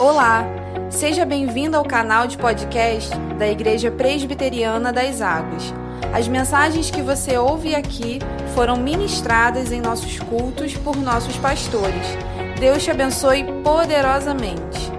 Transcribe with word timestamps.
Olá, 0.00 0.46
seja 0.88 1.26
bem-vindo 1.26 1.76
ao 1.76 1.84
canal 1.84 2.26
de 2.26 2.38
podcast 2.38 3.10
da 3.38 3.46
Igreja 3.46 3.90
Presbiteriana 3.90 4.90
das 4.90 5.20
Águas. 5.20 5.74
As 6.10 6.26
mensagens 6.26 6.90
que 6.90 7.02
você 7.02 7.36
ouve 7.36 7.74
aqui 7.74 8.18
foram 8.54 8.78
ministradas 8.78 9.70
em 9.70 9.78
nossos 9.78 10.18
cultos 10.18 10.74
por 10.74 10.96
nossos 10.96 11.36
pastores. 11.36 12.16
Deus 12.58 12.82
te 12.82 12.90
abençoe 12.90 13.44
poderosamente. 13.62 14.90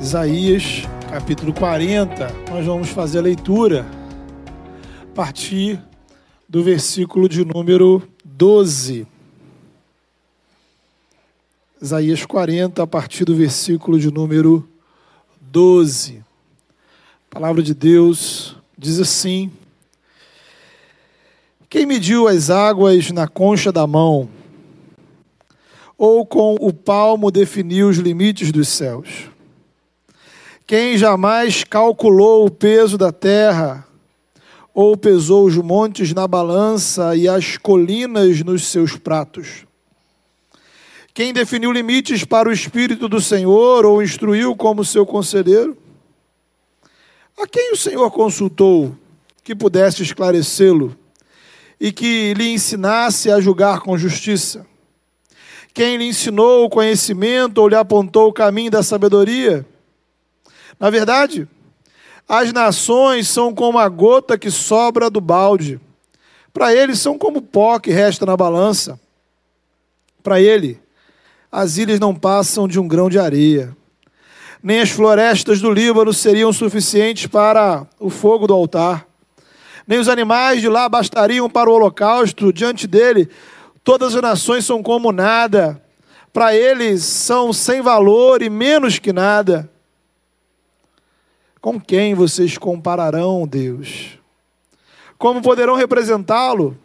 Isaías, 0.00 0.88
capítulo 1.10 1.52
40, 1.52 2.32
nós 2.48 2.64
vamos 2.64 2.90
fazer 2.90 3.18
a 3.18 3.22
leitura 3.22 3.84
a 5.02 5.14
partir 5.16 5.82
do 6.48 6.62
versículo 6.62 7.28
de 7.28 7.44
número 7.44 8.00
12. 8.24 9.04
Isaías 11.82 12.26
40, 12.26 12.82
a 12.82 12.86
partir 12.86 13.24
do 13.24 13.34
versículo 13.34 13.98
de 13.98 14.10
número 14.10 14.68
12. 15.40 16.22
A 17.30 17.34
palavra 17.34 17.62
de 17.62 17.72
Deus 17.72 18.54
diz 18.76 19.00
assim: 19.00 19.50
Quem 21.70 21.86
mediu 21.86 22.28
as 22.28 22.50
águas 22.50 23.10
na 23.10 23.26
concha 23.26 23.72
da 23.72 23.86
mão, 23.86 24.28
ou 25.96 26.26
com 26.26 26.56
o 26.60 26.70
palmo 26.70 27.30
definiu 27.30 27.88
os 27.88 27.96
limites 27.96 28.52
dos 28.52 28.68
céus? 28.68 29.30
Quem 30.66 30.98
jamais 30.98 31.64
calculou 31.64 32.44
o 32.44 32.50
peso 32.50 32.98
da 32.98 33.10
terra, 33.10 33.88
ou 34.74 34.98
pesou 34.98 35.46
os 35.46 35.56
montes 35.56 36.12
na 36.12 36.28
balança 36.28 37.16
e 37.16 37.26
as 37.26 37.56
colinas 37.56 38.42
nos 38.42 38.66
seus 38.66 38.98
pratos? 38.98 39.69
Quem 41.20 41.34
definiu 41.34 41.70
limites 41.70 42.24
para 42.24 42.48
o 42.48 42.52
Espírito 42.52 43.06
do 43.06 43.20
Senhor 43.20 43.84
ou 43.84 44.02
instruiu 44.02 44.56
como 44.56 44.82
seu 44.82 45.04
conselheiro? 45.04 45.76
A 47.38 47.46
quem 47.46 47.72
o 47.72 47.76
Senhor 47.76 48.10
consultou 48.10 48.96
que 49.44 49.54
pudesse 49.54 50.02
esclarecê-lo 50.02 50.96
e 51.78 51.92
que 51.92 52.32
lhe 52.32 52.48
ensinasse 52.48 53.30
a 53.30 53.38
julgar 53.38 53.80
com 53.80 53.98
justiça? 53.98 54.66
Quem 55.74 55.98
lhe 55.98 56.06
ensinou 56.06 56.64
o 56.64 56.70
conhecimento 56.70 57.58
ou 57.58 57.68
lhe 57.68 57.76
apontou 57.76 58.30
o 58.30 58.32
caminho 58.32 58.70
da 58.70 58.82
sabedoria? 58.82 59.66
Na 60.78 60.88
verdade, 60.88 61.46
as 62.26 62.50
nações 62.50 63.28
são 63.28 63.54
como 63.54 63.78
a 63.78 63.86
gota 63.90 64.38
que 64.38 64.50
sobra 64.50 65.10
do 65.10 65.20
balde. 65.20 65.78
Para 66.50 66.74
ele 66.74 66.96
são 66.96 67.18
como 67.18 67.42
pó 67.42 67.78
que 67.78 67.90
resta 67.90 68.24
na 68.24 68.38
balança. 68.38 68.98
Para 70.22 70.40
ele, 70.40 70.80
as 71.50 71.78
ilhas 71.78 71.98
não 71.98 72.14
passam 72.14 72.68
de 72.68 72.78
um 72.78 72.86
grão 72.86 73.08
de 73.08 73.18
areia. 73.18 73.76
Nem 74.62 74.80
as 74.80 74.90
florestas 74.90 75.60
do 75.60 75.70
Líbano 75.70 76.12
seriam 76.12 76.52
suficientes 76.52 77.26
para 77.26 77.86
o 77.98 78.10
fogo 78.10 78.46
do 78.46 78.54
altar. 78.54 79.06
Nem 79.86 79.98
os 79.98 80.08
animais 80.08 80.60
de 80.60 80.68
lá 80.68 80.88
bastariam 80.88 81.48
para 81.48 81.68
o 81.68 81.72
holocausto. 81.72 82.52
Diante 82.52 82.86
dele, 82.86 83.28
todas 83.82 84.14
as 84.14 84.22
nações 84.22 84.64
são 84.64 84.82
como 84.82 85.10
nada. 85.10 85.82
Para 86.32 86.54
eles 86.54 87.02
são 87.02 87.52
sem 87.52 87.80
valor 87.80 88.42
e 88.42 88.50
menos 88.50 88.98
que 88.98 89.12
nada. 89.12 89.68
Com 91.60 91.80
quem 91.80 92.14
vocês 92.14 92.56
compararão 92.56 93.46
Deus? 93.46 94.18
Como 95.18 95.42
poderão 95.42 95.74
representá-lo? 95.74 96.78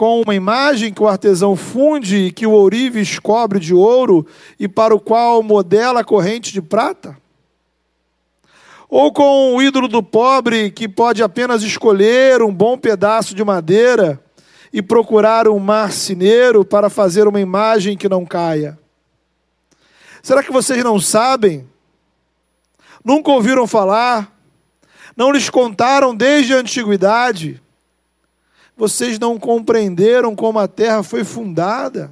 Com 0.00 0.22
uma 0.22 0.34
imagem 0.34 0.94
que 0.94 1.02
o 1.02 1.06
artesão 1.06 1.54
funde 1.54 2.16
e 2.16 2.32
que 2.32 2.46
o 2.46 2.52
ourives 2.52 3.18
cobre 3.18 3.60
de 3.60 3.74
ouro 3.74 4.26
e 4.58 4.66
para 4.66 4.94
o 4.94 4.98
qual 4.98 5.42
modela 5.42 6.00
a 6.00 6.04
corrente 6.04 6.54
de 6.54 6.62
prata? 6.62 7.18
Ou 8.88 9.12
com 9.12 9.54
o 9.54 9.60
ídolo 9.60 9.86
do 9.88 10.02
pobre 10.02 10.70
que 10.70 10.88
pode 10.88 11.22
apenas 11.22 11.62
escolher 11.62 12.40
um 12.40 12.50
bom 12.50 12.78
pedaço 12.78 13.34
de 13.34 13.44
madeira 13.44 14.18
e 14.72 14.80
procurar 14.80 15.46
um 15.46 15.58
marceneiro 15.58 16.64
para 16.64 16.88
fazer 16.88 17.28
uma 17.28 17.38
imagem 17.38 17.94
que 17.94 18.08
não 18.08 18.24
caia? 18.24 18.78
Será 20.22 20.42
que 20.42 20.50
vocês 20.50 20.82
não 20.82 20.98
sabem? 20.98 21.68
Nunca 23.04 23.30
ouviram 23.30 23.66
falar? 23.66 24.34
Não 25.14 25.30
lhes 25.30 25.50
contaram 25.50 26.14
desde 26.16 26.54
a 26.54 26.56
antiguidade? 26.56 27.60
Vocês 28.80 29.18
não 29.18 29.38
compreenderam 29.38 30.34
como 30.34 30.58
a 30.58 30.66
terra 30.66 31.02
foi 31.02 31.22
fundada. 31.22 32.10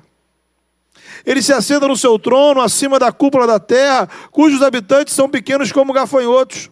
Ele 1.24 1.40
se 1.40 1.50
assenta 1.50 1.88
no 1.88 1.96
seu 1.96 2.18
trono, 2.18 2.60
acima 2.60 2.98
da 2.98 3.10
cúpula 3.10 3.46
da 3.46 3.58
terra, 3.58 4.06
cujos 4.30 4.60
habitantes 4.60 5.14
são 5.14 5.30
pequenos 5.30 5.72
como 5.72 5.94
gafanhotos. 5.94 6.68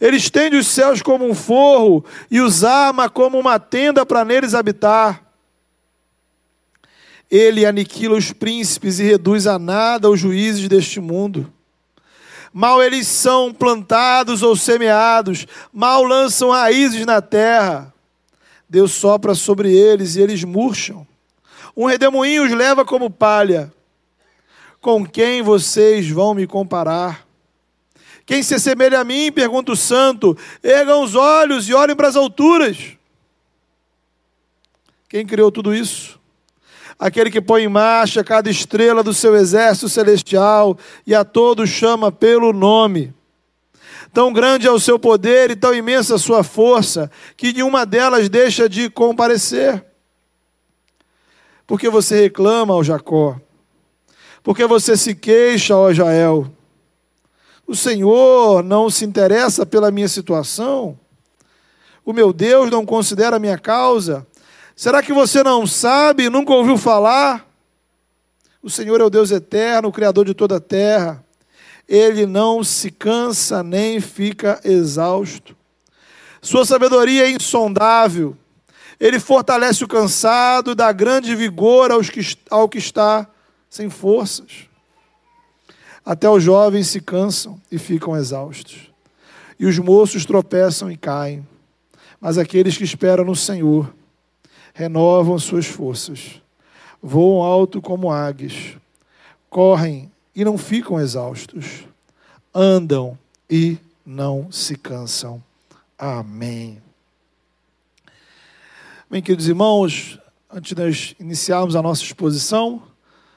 Ele 0.00 0.16
estende 0.16 0.56
os 0.56 0.66
céus 0.66 1.00
como 1.00 1.24
um 1.24 1.32
forro 1.32 2.04
e 2.28 2.40
os 2.40 2.64
arma 2.64 3.08
como 3.08 3.38
uma 3.38 3.56
tenda 3.60 4.04
para 4.04 4.24
neles 4.24 4.52
habitar. 4.52 5.22
Ele 7.30 7.64
aniquila 7.64 8.16
os 8.16 8.32
príncipes 8.32 8.98
e 8.98 9.04
reduz 9.04 9.46
a 9.46 9.60
nada 9.60 10.10
os 10.10 10.18
juízes 10.18 10.68
deste 10.68 10.98
mundo. 10.98 11.52
Mal 12.52 12.82
eles 12.82 13.06
são 13.06 13.54
plantados 13.54 14.42
ou 14.42 14.56
semeados, 14.56 15.46
mal 15.72 16.02
lançam 16.02 16.50
raízes 16.50 17.06
na 17.06 17.22
terra. 17.22 17.91
Deus 18.72 18.92
sopra 18.92 19.34
sobre 19.34 19.70
eles 19.70 20.16
e 20.16 20.22
eles 20.22 20.42
murcham. 20.44 21.06
Um 21.76 21.84
redemoinho 21.84 22.42
os 22.42 22.52
leva 22.52 22.86
como 22.86 23.10
palha. 23.10 23.70
Com 24.80 25.06
quem 25.06 25.42
vocês 25.42 26.08
vão 26.08 26.32
me 26.32 26.46
comparar? 26.46 27.28
Quem 28.24 28.42
se 28.42 28.54
assemelha 28.54 29.00
a 29.00 29.04
mim? 29.04 29.30
Pergunta 29.30 29.72
o 29.72 29.76
santo. 29.76 30.34
Ergam 30.62 31.02
os 31.02 31.14
olhos 31.14 31.68
e 31.68 31.74
olhem 31.74 31.94
para 31.94 32.08
as 32.08 32.16
alturas. 32.16 32.96
Quem 35.06 35.26
criou 35.26 35.52
tudo 35.52 35.74
isso? 35.74 36.18
Aquele 36.98 37.30
que 37.30 37.42
põe 37.42 37.64
em 37.64 37.68
marcha 37.68 38.24
cada 38.24 38.48
estrela 38.48 39.02
do 39.02 39.12
seu 39.12 39.36
exército 39.36 39.90
celestial 39.90 40.78
e 41.06 41.14
a 41.14 41.26
todos 41.26 41.68
chama 41.68 42.10
pelo 42.10 42.54
nome. 42.54 43.12
Tão 44.12 44.30
grande 44.30 44.66
é 44.66 44.70
o 44.70 44.78
seu 44.78 44.98
poder 44.98 45.50
e 45.50 45.56
tão 45.56 45.74
imensa 45.74 46.16
a 46.16 46.18
sua 46.18 46.44
força, 46.44 47.10
que 47.36 47.52
nenhuma 47.52 47.86
delas 47.86 48.28
deixa 48.28 48.68
de 48.68 48.90
comparecer. 48.90 49.82
Porque 51.66 51.88
você 51.88 52.20
reclama, 52.20 52.74
ó 52.74 52.82
Jacó? 52.82 53.40
Porque 54.42 54.66
você 54.66 54.96
se 54.96 55.14
queixa, 55.14 55.74
ó 55.74 55.92
Jael? 55.94 56.46
O 57.66 57.74
Senhor 57.74 58.62
não 58.62 58.90
se 58.90 59.04
interessa 59.06 59.64
pela 59.64 59.90
minha 59.90 60.08
situação? 60.08 60.98
O 62.04 62.12
meu 62.12 62.32
Deus 62.34 62.70
não 62.70 62.84
considera 62.84 63.36
a 63.36 63.38
minha 63.38 63.56
causa? 63.56 64.26
Será 64.76 65.02
que 65.02 65.12
você 65.12 65.42
não 65.42 65.66
sabe, 65.66 66.28
nunca 66.28 66.52
ouviu 66.52 66.76
falar? 66.76 67.48
O 68.62 68.68
Senhor 68.68 69.00
é 69.00 69.04
o 69.04 69.10
Deus 69.10 69.30
eterno, 69.30 69.88
o 69.88 69.92
Criador 69.92 70.26
de 70.26 70.34
toda 70.34 70.56
a 70.56 70.60
terra 70.60 71.24
ele 71.92 72.24
não 72.24 72.64
se 72.64 72.90
cansa 72.90 73.62
nem 73.62 74.00
fica 74.00 74.58
exausto. 74.64 75.54
Sua 76.40 76.64
sabedoria 76.64 77.26
é 77.26 77.30
insondável. 77.30 78.34
Ele 78.98 79.20
fortalece 79.20 79.84
o 79.84 79.88
cansado, 79.88 80.74
dá 80.74 80.90
grande 80.90 81.36
vigor 81.36 81.90
aos 81.90 82.08
que, 82.08 82.22
ao 82.48 82.66
que 82.66 82.78
está 82.78 83.28
sem 83.68 83.90
forças. 83.90 84.66
Até 86.02 86.30
os 86.30 86.42
jovens 86.42 86.88
se 86.88 86.98
cansam 86.98 87.60
e 87.70 87.76
ficam 87.76 88.16
exaustos. 88.16 88.90
E 89.58 89.66
os 89.66 89.78
moços 89.78 90.24
tropeçam 90.24 90.90
e 90.90 90.96
caem. 90.96 91.46
Mas 92.18 92.38
aqueles 92.38 92.74
que 92.74 92.84
esperam 92.84 93.22
no 93.22 93.36
Senhor 93.36 93.94
renovam 94.72 95.38
suas 95.38 95.66
forças. 95.66 96.40
Voam 97.02 97.42
alto 97.42 97.82
como 97.82 98.10
águias. 98.10 98.78
Correm 99.50 100.10
e 100.34 100.44
não 100.44 100.56
ficam 100.56 100.98
exaustos, 100.98 101.84
andam 102.54 103.18
e 103.48 103.78
não 104.04 104.50
se 104.50 104.76
cansam. 104.76 105.42
Amém. 105.98 106.82
Bem, 109.10 109.22
queridos 109.22 109.48
irmãos, 109.48 110.18
antes 110.50 110.74
de 110.74 111.16
iniciarmos 111.20 111.76
a 111.76 111.82
nossa 111.82 112.02
exposição, 112.02 112.82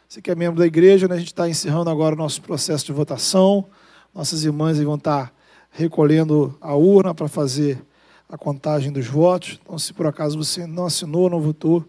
você 0.07 0.21
que 0.21 0.31
é 0.31 0.35
membro 0.35 0.59
da 0.59 0.65
igreja, 0.65 1.07
né, 1.07 1.15
a 1.15 1.17
gente 1.17 1.27
está 1.27 1.49
encerrando 1.49 1.89
agora 1.89 2.15
o 2.15 2.17
nosso 2.17 2.41
processo 2.41 2.85
de 2.85 2.93
votação. 2.93 3.65
Nossas 4.13 4.43
irmãs 4.43 4.79
vão 4.79 4.95
estar 4.95 5.33
recolhendo 5.71 6.57
a 6.61 6.73
urna 6.73 7.13
para 7.13 7.27
fazer 7.27 7.83
a 8.29 8.37
contagem 8.37 8.91
dos 8.91 9.07
votos. 9.07 9.59
Então, 9.61 9.77
se 9.77 9.93
por 9.93 10.07
acaso 10.07 10.37
você 10.37 10.65
não 10.65 10.85
assinou, 10.85 11.29
não 11.29 11.41
votou, 11.41 11.83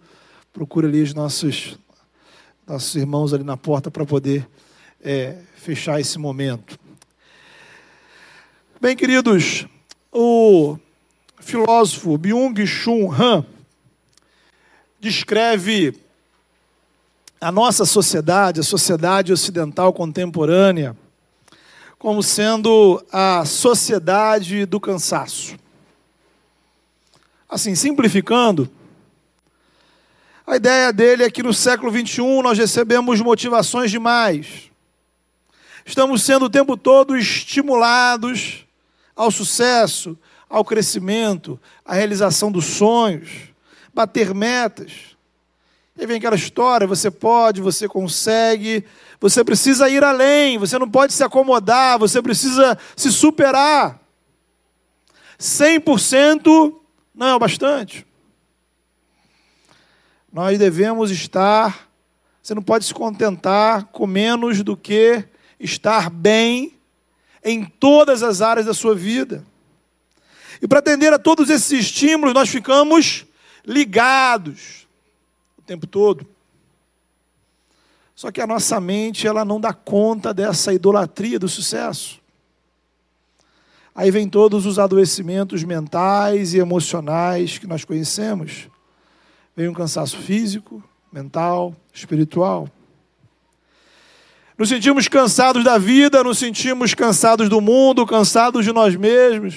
procure 0.52 0.86
ali 0.86 1.02
os 1.02 1.14
nossos, 1.14 1.78
nossos 2.66 2.94
irmãos 2.96 3.32
ali 3.32 3.44
na 3.44 3.56
porta 3.56 3.90
para 3.90 4.04
poder 4.04 4.48
é, 5.00 5.38
fechar 5.54 6.00
esse 6.00 6.18
momento. 6.18 6.78
Bem, 8.78 8.94
queridos, 8.94 9.66
o 10.12 10.76
filósofo 11.40 12.18
Byung-Chul 12.18 13.10
Han 13.10 13.46
descreve 15.00 15.98
a 17.40 17.50
nossa 17.50 17.86
sociedade, 17.86 18.60
a 18.60 18.62
sociedade 18.62 19.32
ocidental 19.32 19.94
contemporânea, 19.94 20.94
como 21.98 22.22
sendo 22.22 23.02
a 23.10 23.46
sociedade 23.46 24.66
do 24.66 24.78
cansaço. 24.78 25.56
Assim, 27.48 27.74
simplificando, 27.74 28.70
a 30.46 30.56
ideia 30.56 30.92
dele 30.92 31.24
é 31.24 31.30
que 31.30 31.42
no 31.42 31.54
século 31.54 31.90
XXI 31.90 32.42
nós 32.42 32.58
recebemos 32.58 33.22
motivações 33.22 33.90
demais. 33.90 34.70
Estamos 35.86 36.22
sendo 36.22 36.44
o 36.44 36.50
tempo 36.50 36.76
todo 36.76 37.16
estimulados 37.16 38.65
ao 39.16 39.30
sucesso, 39.30 40.16
ao 40.48 40.64
crescimento, 40.64 41.58
à 41.84 41.94
realização 41.94 42.52
dos 42.52 42.66
sonhos, 42.66 43.30
bater 43.92 44.34
metas. 44.34 45.16
E 45.98 46.06
vem 46.06 46.18
aquela 46.18 46.36
história: 46.36 46.86
você 46.86 47.10
pode, 47.10 47.62
você 47.62 47.88
consegue, 47.88 48.84
você 49.18 49.42
precisa 49.42 49.88
ir 49.88 50.04
além, 50.04 50.58
você 50.58 50.78
não 50.78 50.88
pode 50.88 51.14
se 51.14 51.24
acomodar, 51.24 51.98
você 51.98 52.20
precisa 52.20 52.78
se 52.94 53.10
superar. 53.10 53.98
100% 55.40 56.74
não 57.14 57.26
é 57.26 57.34
o 57.34 57.38
bastante. 57.38 58.06
Nós 60.30 60.58
devemos 60.58 61.10
estar, 61.10 61.88
você 62.42 62.54
não 62.54 62.62
pode 62.62 62.84
se 62.84 62.92
contentar 62.92 63.86
com 63.86 64.06
menos 64.06 64.62
do 64.62 64.76
que 64.76 65.24
estar 65.58 66.10
bem 66.10 66.75
em 67.46 67.64
todas 67.64 68.24
as 68.24 68.42
áreas 68.42 68.66
da 68.66 68.74
sua 68.74 68.92
vida. 68.92 69.46
E 70.60 70.66
para 70.66 70.80
atender 70.80 71.12
a 71.12 71.18
todos 71.18 71.48
esses 71.48 71.70
estímulos, 71.70 72.34
nós 72.34 72.48
ficamos 72.48 73.24
ligados 73.64 74.88
o 75.56 75.62
tempo 75.62 75.86
todo. 75.86 76.26
Só 78.16 78.32
que 78.32 78.40
a 78.40 78.46
nossa 78.48 78.80
mente, 78.80 79.28
ela 79.28 79.44
não 79.44 79.60
dá 79.60 79.72
conta 79.72 80.34
dessa 80.34 80.74
idolatria 80.74 81.38
do 81.38 81.48
sucesso. 81.48 82.20
Aí 83.94 84.10
vem 84.10 84.28
todos 84.28 84.66
os 84.66 84.78
adoecimentos 84.78 85.62
mentais 85.62 86.52
e 86.52 86.58
emocionais 86.58 87.58
que 87.58 87.66
nós 87.66 87.84
conhecemos. 87.84 88.68
Vem 89.54 89.68
um 89.68 89.72
cansaço 89.72 90.18
físico, 90.18 90.82
mental, 91.12 91.76
espiritual. 91.92 92.68
Nos 94.58 94.70
sentimos 94.70 95.06
cansados 95.06 95.62
da 95.62 95.76
vida, 95.76 96.24
nos 96.24 96.38
sentimos 96.38 96.94
cansados 96.94 97.48
do 97.48 97.60
mundo, 97.60 98.06
cansados 98.06 98.64
de 98.64 98.72
nós 98.72 98.96
mesmos. 98.96 99.54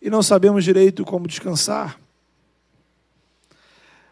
E 0.00 0.10
não 0.10 0.22
sabemos 0.22 0.62
direito 0.62 1.04
como 1.04 1.26
descansar. 1.26 1.98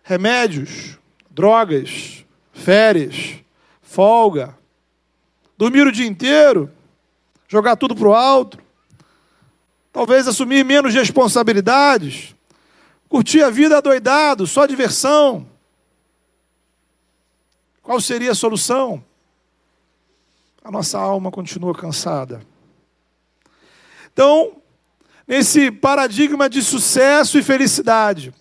Remédios, 0.03 0.99
drogas, 1.31 2.25
férias, 2.53 3.35
folga, 3.83 4.57
dormir 5.59 5.87
o 5.87 5.93
dia 5.93 6.07
inteiro, 6.07 6.71
jogar 7.49 7.77
tudo 7.77 7.95
para 7.95 8.09
o 8.09 8.15
alto, 8.15 8.59
talvez 9.93 10.27
assumir 10.27 10.65
menos 10.65 10.95
responsabilidades, 10.95 12.35
curtir 13.09 13.43
a 13.43 13.51
vida 13.51 13.77
adoidado, 13.77 14.47
só 14.47 14.65
diversão. 14.65 15.47
Qual 17.87 18.01
seria 18.01 18.33
a 18.33 18.35
solução? 18.35 19.01
A 20.65 20.73
nossa 20.73 20.99
alma 20.99 21.31
continua 21.31 21.73
cansada. 21.73 22.43
Então, 24.13 24.57
nesse 25.25 25.71
paradigma 25.71 26.51
de 26.51 26.63
sucesso 26.63 27.39
e 27.39 27.45
felicidade, 27.45 28.35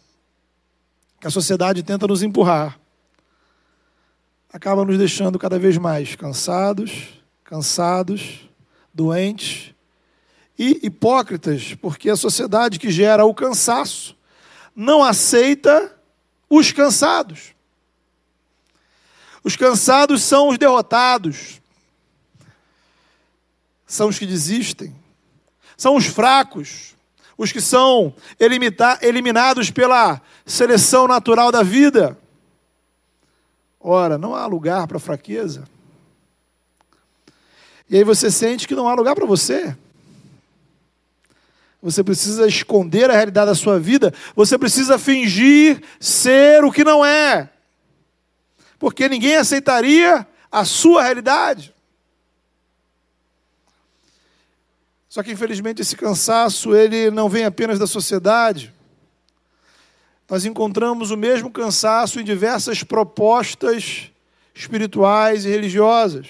que 1.21 1.27
a 1.27 1.29
sociedade 1.29 1.83
tenta 1.83 2.07
nos 2.07 2.23
empurrar, 2.23 2.79
acaba 4.51 4.83
nos 4.83 4.97
deixando 4.97 5.37
cada 5.37 5.59
vez 5.59 5.77
mais 5.77 6.15
cansados, 6.15 7.09
cansados, 7.43 8.49
doentes 8.91 9.75
e 10.57 10.79
hipócritas, 10.81 11.75
porque 11.75 12.09
a 12.09 12.15
sociedade 12.15 12.79
que 12.79 12.89
gera 12.89 13.25
o 13.25 13.35
cansaço 13.35 14.17
não 14.75 15.03
aceita 15.03 15.95
os 16.49 16.71
cansados. 16.71 17.54
Os 19.45 19.55
cansados 19.55 20.23
são 20.23 20.49
os 20.49 20.57
derrotados, 20.57 21.61
são 23.85 24.07
os 24.09 24.17
que 24.17 24.25
desistem, 24.25 24.95
são 25.77 25.95
os 25.95 26.07
fracos, 26.07 26.95
os 27.37 27.51
que 27.51 27.61
são 27.61 28.11
eliminados 28.39 29.69
pela 29.69 30.19
seleção 30.47 31.07
natural 31.07 31.51
da 31.51 31.61
vida. 31.61 32.17
Ora, 33.79 34.17
não 34.17 34.33
há 34.33 34.47
lugar 34.47 34.87
para 34.87 34.97
fraqueza. 34.97 35.65
E 37.87 37.97
aí 37.97 38.03
você 38.03 38.31
sente 38.31 38.67
que 38.67 38.73
não 38.73 38.89
há 38.89 38.95
lugar 38.95 39.13
para 39.13 39.27
você. 39.27 39.77
Você 41.83 42.03
precisa 42.03 42.47
esconder 42.47 43.11
a 43.11 43.13
realidade 43.13 43.51
da 43.51 43.55
sua 43.55 43.79
vida. 43.79 44.11
Você 44.35 44.57
precisa 44.57 44.97
fingir 44.97 45.83
ser 45.99 46.63
o 46.63 46.71
que 46.71 46.83
não 46.83 47.05
é 47.05 47.51
porque 48.85 49.09
ninguém 49.09 49.35
aceitaria 49.35 50.27
a 50.51 50.63
sua 50.63 51.01
realidade. 51.01 51.73
Só 55.09 55.23
que 55.23 55.31
infelizmente 55.31 55.81
esse 55.81 55.95
cansaço 55.95 56.75
ele 56.75 57.09
não 57.09 57.27
vem 57.27 57.45
apenas 57.45 57.79
da 57.79 57.87
sociedade. 57.87 58.71
Nós 60.29 60.45
encontramos 60.45 61.09
o 61.09 61.17
mesmo 61.17 61.49
cansaço 61.49 62.19
em 62.19 62.23
diversas 62.23 62.83
propostas 62.83 64.11
espirituais 64.53 65.45
e 65.45 65.49
religiosas. 65.49 66.27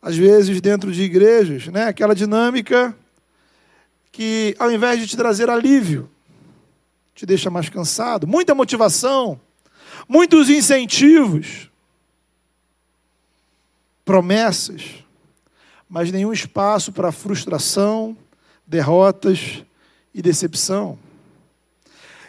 Às 0.00 0.16
vezes 0.16 0.62
dentro 0.62 0.90
de 0.92 1.02
igrejas, 1.02 1.66
né? 1.66 1.88
Aquela 1.88 2.14
dinâmica 2.14 2.96
que 4.10 4.56
ao 4.58 4.72
invés 4.72 4.98
de 4.98 5.08
te 5.08 5.14
trazer 5.14 5.50
alívio, 5.50 6.10
te 7.14 7.26
deixa 7.26 7.50
mais 7.50 7.68
cansado, 7.68 8.26
muita 8.26 8.54
motivação, 8.54 9.38
muitos 10.08 10.48
incentivos, 10.48 11.70
promessas, 14.04 14.82
mas 15.88 16.12
nenhum 16.12 16.32
espaço 16.32 16.92
para 16.92 17.12
frustração, 17.12 18.16
derrotas 18.66 19.62
e 20.14 20.22
decepção. 20.22 20.98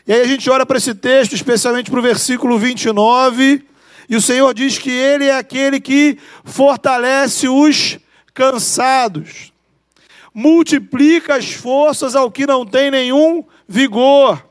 E 0.05 0.13
aí 0.13 0.21
a 0.21 0.27
gente 0.27 0.49
olha 0.49 0.65
para 0.65 0.77
esse 0.77 0.95
texto, 0.95 1.33
especialmente 1.33 1.91
para 1.91 1.99
o 1.99 2.03
versículo 2.03 2.57
29, 2.57 3.65
e 4.09 4.15
o 4.15 4.21
Senhor 4.21 4.53
diz 4.53 4.77
que 4.77 4.89
Ele 4.89 5.25
é 5.25 5.35
aquele 5.35 5.81
que 5.81 6.17
fortalece 6.45 7.47
os 7.47 7.99
cansados, 8.33 9.51
multiplica 10.33 11.35
as 11.35 11.51
forças 11.51 12.15
ao 12.15 12.31
que 12.31 12.45
não 12.45 12.65
tem 12.65 12.89
nenhum 12.89 13.43
vigor. 13.67 14.46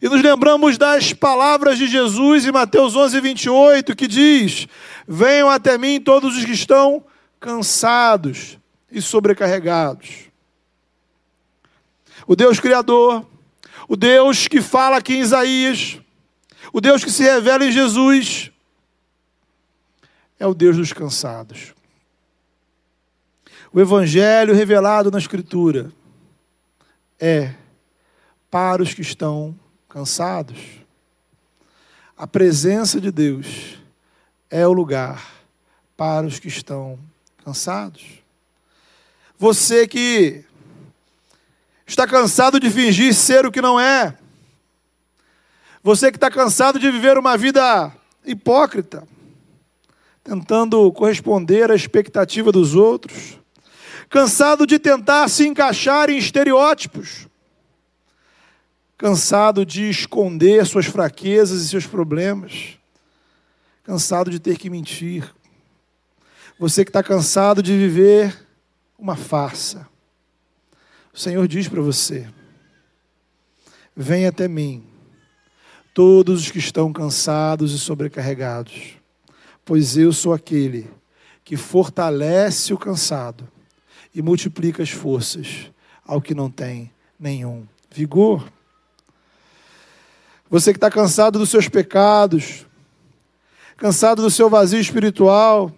E 0.00 0.08
nos 0.08 0.22
lembramos 0.22 0.76
das 0.76 1.12
palavras 1.12 1.78
de 1.78 1.86
Jesus 1.86 2.44
em 2.44 2.52
Mateus 2.52 2.96
11, 2.96 3.20
28, 3.20 3.96
que 3.96 4.06
diz: 4.06 4.66
Venham 5.06 5.48
até 5.48 5.78
mim 5.78 6.00
todos 6.00 6.36
os 6.36 6.44
que 6.44 6.52
estão 6.52 7.04
cansados 7.38 8.58
e 8.90 9.00
sobrecarregados. 9.00 10.30
O 12.26 12.34
Deus 12.34 12.58
Criador, 12.58 13.26
o 13.88 13.96
Deus 13.96 14.48
que 14.48 14.60
fala 14.60 14.96
aqui 14.96 15.14
em 15.14 15.20
Isaías, 15.20 16.00
o 16.72 16.80
Deus 16.80 17.04
que 17.04 17.10
se 17.10 17.22
revela 17.22 17.64
em 17.64 17.72
Jesus, 17.72 18.50
é 20.38 20.46
o 20.46 20.54
Deus 20.54 20.76
dos 20.76 20.92
cansados. 20.92 21.74
O 23.72 23.80
Evangelho 23.80 24.54
revelado 24.54 25.10
na 25.10 25.18
Escritura 25.18 25.92
é 27.18 27.54
para 28.50 28.82
os 28.82 28.94
que 28.94 29.02
estão 29.02 29.58
cansados. 29.94 30.58
A 32.18 32.26
presença 32.26 33.00
de 33.00 33.12
Deus 33.12 33.78
é 34.50 34.66
o 34.66 34.72
lugar 34.72 35.24
para 35.96 36.26
os 36.26 36.40
que 36.40 36.48
estão 36.48 36.98
cansados. 37.44 38.02
Você 39.38 39.86
que 39.86 40.42
está 41.86 42.08
cansado 42.08 42.58
de 42.58 42.68
fingir 42.72 43.14
ser 43.14 43.46
o 43.46 43.52
que 43.52 43.60
não 43.60 43.78
é. 43.78 44.18
Você 45.80 46.10
que 46.10 46.16
está 46.16 46.28
cansado 46.28 46.76
de 46.76 46.90
viver 46.90 47.16
uma 47.16 47.36
vida 47.36 47.92
hipócrita, 48.26 49.06
tentando 50.24 50.90
corresponder 50.90 51.70
à 51.70 51.74
expectativa 51.76 52.50
dos 52.50 52.74
outros, 52.74 53.38
cansado 54.10 54.66
de 54.66 54.76
tentar 54.76 55.28
se 55.28 55.46
encaixar 55.46 56.10
em 56.10 56.18
estereótipos, 56.18 57.28
cansado 59.04 59.66
de 59.66 59.90
esconder 59.90 60.64
suas 60.64 60.86
fraquezas 60.86 61.60
e 61.60 61.68
seus 61.68 61.86
problemas, 61.86 62.78
cansado 63.82 64.30
de 64.30 64.38
ter 64.38 64.56
que 64.56 64.70
mentir. 64.70 65.30
Você 66.58 66.86
que 66.86 66.88
está 66.88 67.02
cansado 67.02 67.62
de 67.62 67.76
viver 67.76 68.34
uma 68.98 69.14
farsa. 69.14 69.86
O 71.12 71.18
Senhor 71.18 71.46
diz 71.46 71.68
para 71.68 71.82
você: 71.82 72.26
Venha 73.94 74.30
até 74.30 74.48
mim, 74.48 74.82
todos 75.92 76.40
os 76.40 76.50
que 76.50 76.58
estão 76.58 76.90
cansados 76.90 77.74
e 77.74 77.78
sobrecarregados, 77.78 78.94
pois 79.66 79.98
eu 79.98 80.14
sou 80.14 80.32
aquele 80.32 80.90
que 81.44 81.58
fortalece 81.58 82.72
o 82.72 82.78
cansado 82.78 83.46
e 84.14 84.22
multiplica 84.22 84.82
as 84.82 84.88
forças 84.88 85.70
ao 86.06 86.22
que 86.22 86.34
não 86.34 86.50
tem 86.50 86.90
nenhum 87.20 87.66
vigor. 87.90 88.50
Você 90.50 90.72
que 90.72 90.76
está 90.76 90.90
cansado 90.90 91.38
dos 91.38 91.48
seus 91.48 91.68
pecados, 91.68 92.66
cansado 93.76 94.22
do 94.22 94.30
seu 94.30 94.48
vazio 94.48 94.80
espiritual, 94.80 95.72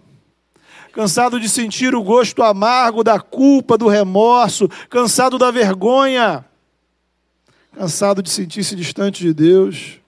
cansado 0.91 1.39
de 1.39 1.47
sentir 1.47 1.95
o 1.95 2.03
gosto 2.03 2.43
amargo 2.43 3.03
da 3.03 3.19
culpa, 3.19 3.77
do 3.77 3.87
remorso, 3.87 4.67
cansado 4.89 5.37
da 5.37 5.51
vergonha, 5.51 6.45
cansado 7.73 8.21
de 8.21 8.29
sentir-se 8.29 8.75
distante 8.75 9.23
de 9.23 9.33
Deus, 9.33 9.99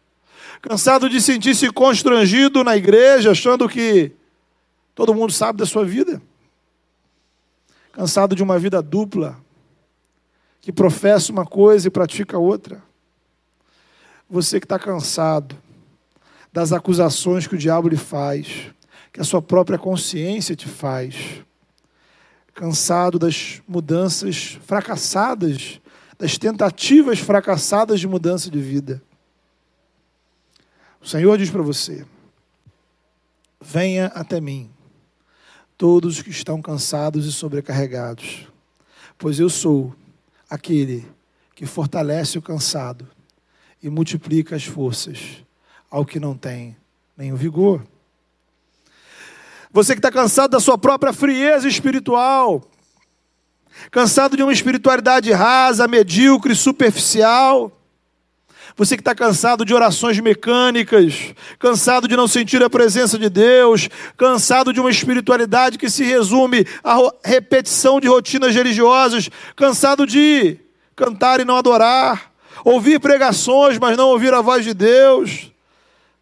cansado 0.62 1.08
de 1.10 1.22
sentir-se 1.22 1.70
constrangido 1.72 2.64
na 2.64 2.76
igreja, 2.76 3.32
achando 3.32 3.70
que 3.70 4.12
todo 4.96 5.14
mundo 5.14 5.32
sabe 5.32 5.60
da 5.60 5.66
sua 5.66 5.86
vida, 5.86 6.22
cansado 7.94 8.36
de 8.36 8.44
uma 8.44 8.60
vida 8.60 8.82
dupla, 8.82 9.38
que 10.60 10.72
professa 10.72 11.32
uma 11.32 11.46
coisa 11.46 11.88
e 11.88 11.92
pratica 11.92 12.38
outra. 12.38 12.89
Você 14.30 14.60
que 14.60 14.66
está 14.66 14.78
cansado 14.78 15.58
das 16.54 16.72
acusações 16.72 17.48
que 17.48 17.56
o 17.56 17.58
diabo 17.58 17.90
lhe 17.90 17.98
faz, 17.98 18.72
que 19.12 19.20
a 19.20 19.24
sua 19.24 19.42
própria 19.42 19.80
consciência 19.80 20.56
te 20.56 20.68
faz, 20.68 21.44
cansado 22.54 23.18
das 23.18 23.60
mudanças 23.68 24.60
fracassadas, 24.68 25.82
das 26.18 26.38
tentativas 26.38 27.18
fracassadas 27.18 28.00
de 28.00 28.08
mudança 28.08 28.52
de 28.52 28.60
vida. 28.60 29.02
O 31.02 31.08
Senhor 31.08 31.36
diz 31.36 31.50
para 31.50 31.64
você: 31.64 32.06
venha 33.60 34.08
até 34.08 34.40
mim, 34.40 34.70
todos 35.76 36.18
os 36.18 36.22
que 36.22 36.30
estão 36.30 36.62
cansados 36.62 37.26
e 37.26 37.32
sobrecarregados, 37.32 38.48
pois 39.18 39.40
eu 39.40 39.50
sou 39.50 39.96
aquele 40.48 41.08
que 41.56 41.66
fortalece 41.66 42.38
o 42.38 42.44
cansado 42.44 43.08
e 43.82 43.90
multiplica 43.90 44.56
as 44.56 44.64
forças 44.64 45.44
ao 45.90 46.06
que 46.06 46.20
não 46.20 46.36
tem 46.36 46.76
nenhum 47.18 47.36
vigor. 47.36 47.82
Você 49.72 49.94
que 49.94 50.00
está 50.00 50.12
cansado 50.12 50.52
da 50.52 50.60
sua 50.60 50.78
própria 50.78 51.14
frieza 51.14 51.68
espiritual, 51.68 52.64
cansado 53.92 54.36
de 54.36 54.44
uma 54.44 54.54
espiritualidade 54.54 55.32
rasa, 55.32 55.88
medíocre, 55.88 56.56
superficial. 56.56 57.72
Você 58.76 58.96
que 58.96 59.02
está 59.02 59.14
cansado 59.14 59.66
de 59.66 59.74
orações 59.74 60.20
mecânicas, 60.20 61.34
cansado 61.58 62.08
de 62.08 62.16
não 62.16 62.28
sentir 62.28 62.64
a 62.64 62.70
presença 62.70 63.18
de 63.18 63.30
Deus, 63.30 63.90
cansado 64.16 64.72
de 64.72 64.80
uma 64.80 64.90
espiritualidade 64.90 65.78
que 65.78 65.90
se 65.90 66.04
resume 66.04 66.66
à 66.84 66.98
repetição 67.24 68.00
de 68.00 68.08
rotinas 68.08 68.56
religiosas, 68.56 69.30
cansado 69.56 70.08
de 70.08 70.58
cantar 70.96 71.40
e 71.40 71.46
não 71.46 71.58
adorar, 71.58 72.32
ouvir 72.64 73.00
pregações, 73.00 73.78
mas 73.78 73.98
não 73.98 74.10
ouvir 74.10 74.34
a 74.34 74.42
voz 74.42 74.64
de 74.64 74.74
Deus. 74.74 75.52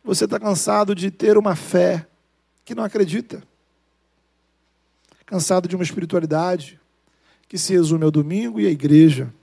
Você 0.04 0.26
está 0.26 0.40
cansado 0.40 0.96
de 0.96 1.12
ter 1.12 1.38
uma 1.38 1.56
fé 1.56 2.08
que 2.64 2.74
não 2.76 2.84
acredita, 2.84 3.44
cansado 5.26 5.68
de 5.68 5.76
uma 5.76 5.84
espiritualidade 5.84 6.80
que 7.48 7.58
se 7.58 7.74
resume 7.74 8.04
ao 8.04 8.12
domingo 8.12 8.60
e 8.60 8.68
à 8.68 8.70
igreja. 8.70 9.34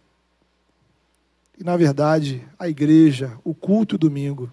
E, 1.59 1.65
na 1.65 1.77
verdade, 1.77 2.47
a 2.59 2.69
igreja, 2.69 3.39
o 3.45 3.55
culto 3.55 3.95
e 3.95 3.97
o 3.97 3.99
domingo, 3.99 4.53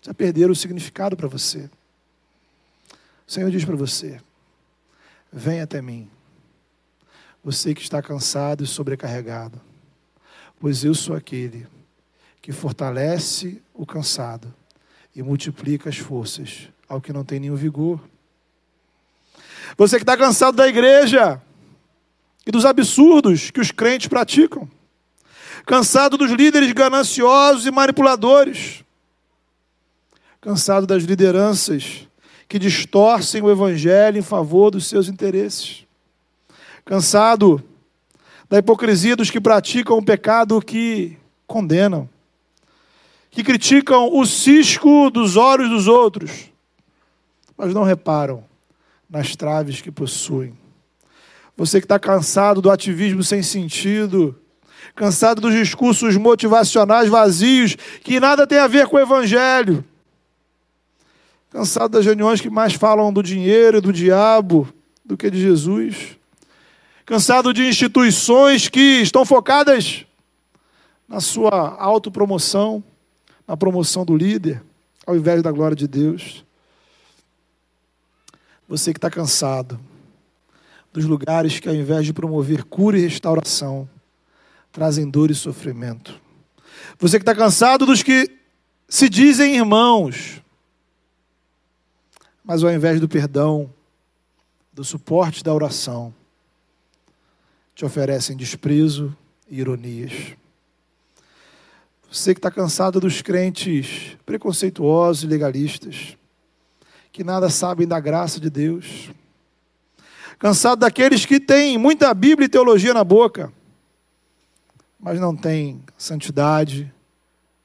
já 0.00 0.12
perderam 0.12 0.52
o 0.52 0.56
significado 0.56 1.16
para 1.16 1.28
você. 1.28 1.70
O 3.26 3.32
Senhor 3.32 3.50
diz 3.50 3.64
para 3.64 3.76
você: 3.76 4.20
Vem 5.32 5.60
até 5.60 5.80
mim, 5.80 6.10
você 7.42 7.74
que 7.74 7.80
está 7.80 8.02
cansado 8.02 8.62
e 8.62 8.66
sobrecarregado, 8.66 9.60
pois 10.60 10.84
eu 10.84 10.94
sou 10.94 11.16
aquele 11.16 11.66
que 12.42 12.50
fortalece 12.50 13.62
o 13.72 13.86
cansado 13.86 14.52
e 15.14 15.22
multiplica 15.22 15.88
as 15.88 15.96
forças 15.96 16.68
ao 16.88 17.00
que 17.00 17.12
não 17.12 17.24
tem 17.24 17.38
nenhum 17.38 17.54
vigor. 17.54 18.00
Você 19.78 19.96
que 19.96 20.02
está 20.02 20.16
cansado 20.16 20.56
da 20.56 20.66
igreja 20.66 21.40
e 22.44 22.50
dos 22.50 22.66
absurdos 22.66 23.52
que 23.52 23.60
os 23.60 23.70
crentes 23.70 24.08
praticam, 24.08 24.68
cansado 25.64 26.18
dos 26.18 26.32
líderes 26.32 26.72
gananciosos 26.72 27.64
e 27.64 27.70
manipuladores, 27.70 28.82
cansado 30.40 30.84
das 30.84 31.04
lideranças 31.04 32.08
que 32.48 32.58
distorcem 32.58 33.40
o 33.40 33.50
evangelho 33.50 34.18
em 34.18 34.22
favor 34.22 34.72
dos 34.72 34.88
seus 34.88 35.08
interesses, 35.08 35.86
cansado 36.84 37.62
da 38.50 38.58
hipocrisia 38.58 39.14
dos 39.14 39.30
que 39.30 39.40
praticam 39.40 39.96
o 39.96 40.04
pecado 40.04 40.60
que 40.60 41.16
condenam, 41.46 42.10
que 43.32 43.42
criticam 43.42 44.14
o 44.14 44.26
cisco 44.26 45.10
dos 45.10 45.36
olhos 45.36 45.70
dos 45.70 45.88
outros, 45.88 46.50
mas 47.56 47.72
não 47.72 47.82
reparam 47.82 48.44
nas 49.08 49.34
traves 49.34 49.80
que 49.80 49.90
possuem. 49.90 50.56
Você 51.56 51.80
que 51.80 51.86
está 51.86 51.98
cansado 51.98 52.60
do 52.60 52.70
ativismo 52.70 53.24
sem 53.24 53.42
sentido, 53.42 54.38
cansado 54.94 55.40
dos 55.40 55.54
discursos 55.54 56.16
motivacionais 56.18 57.08
vazios, 57.08 57.74
que 58.04 58.20
nada 58.20 58.46
tem 58.46 58.58
a 58.58 58.66
ver 58.66 58.86
com 58.86 58.96
o 58.96 59.00
Evangelho, 59.00 59.82
cansado 61.50 61.92
das 61.92 62.04
reuniões 62.04 62.40
que 62.40 62.50
mais 62.50 62.74
falam 62.74 63.10
do 63.10 63.22
dinheiro 63.22 63.78
e 63.78 63.80
do 63.80 63.92
diabo 63.92 64.68
do 65.02 65.16
que 65.16 65.30
de 65.30 65.40
Jesus, 65.40 66.18
cansado 67.06 67.54
de 67.54 67.66
instituições 67.66 68.68
que 68.68 69.00
estão 69.00 69.24
focadas 69.24 70.04
na 71.08 71.20
sua 71.20 71.76
autopromoção, 71.78 72.84
na 73.46 73.56
promoção 73.56 74.04
do 74.04 74.16
líder, 74.16 74.62
ao 75.06 75.16
invés 75.16 75.42
da 75.42 75.50
glória 75.50 75.76
de 75.76 75.86
Deus. 75.86 76.44
Você 78.68 78.92
que 78.92 78.98
está 78.98 79.10
cansado 79.10 79.78
dos 80.92 81.04
lugares 81.04 81.58
que, 81.58 81.68
ao 81.68 81.74
invés 81.74 82.04
de 82.04 82.12
promover 82.12 82.64
cura 82.64 82.98
e 82.98 83.02
restauração, 83.02 83.88
trazem 84.70 85.08
dor 85.08 85.30
e 85.30 85.34
sofrimento. 85.34 86.20
Você 86.98 87.18
que 87.18 87.22
está 87.22 87.34
cansado 87.34 87.86
dos 87.86 88.02
que 88.02 88.30
se 88.88 89.08
dizem 89.08 89.56
irmãos, 89.56 90.42
mas 92.44 92.62
ao 92.62 92.70
invés 92.70 93.00
do 93.00 93.08
perdão, 93.08 93.72
do 94.72 94.84
suporte 94.84 95.42
da 95.42 95.52
oração, 95.52 96.14
te 97.74 97.84
oferecem 97.84 98.36
desprezo 98.36 99.16
e 99.48 99.60
ironias. 99.60 100.36
Você 102.12 102.34
que 102.34 102.40
está 102.40 102.50
cansado 102.50 103.00
dos 103.00 103.22
crentes 103.22 104.18
preconceituosos 104.26 105.24
e 105.24 105.26
legalistas, 105.26 106.14
que 107.10 107.24
nada 107.24 107.48
sabem 107.48 107.88
da 107.88 107.98
graça 107.98 108.38
de 108.38 108.50
Deus. 108.50 109.10
Cansado 110.38 110.80
daqueles 110.80 111.24
que 111.24 111.40
têm 111.40 111.78
muita 111.78 112.12
Bíblia 112.12 112.44
e 112.44 112.50
teologia 112.50 112.92
na 112.92 113.02
boca, 113.02 113.50
mas 115.00 115.18
não 115.18 115.34
têm 115.34 115.82
santidade 115.96 116.92